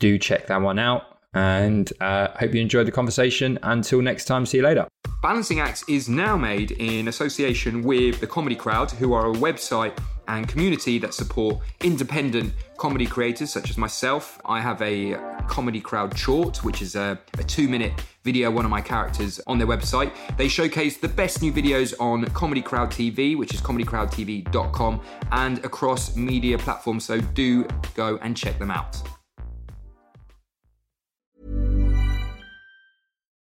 [0.01, 1.03] do check that one out.
[1.33, 3.57] And uh, hope you enjoyed the conversation.
[3.63, 4.85] Until next time, see you later.
[5.21, 9.97] Balancing Acts is now made in association with the Comedy Crowd, who are a website
[10.27, 14.41] and community that support independent comedy creators such as myself.
[14.45, 15.13] I have a
[15.47, 19.57] Comedy Crowd short, which is a, a two minute video, one of my characters on
[19.57, 20.11] their website.
[20.37, 25.01] They showcase the best new videos on Comedy Crowd TV, which is comedycrowdtv.com,
[25.31, 27.05] and across media platforms.
[27.05, 27.65] So do
[27.95, 29.01] go and check them out.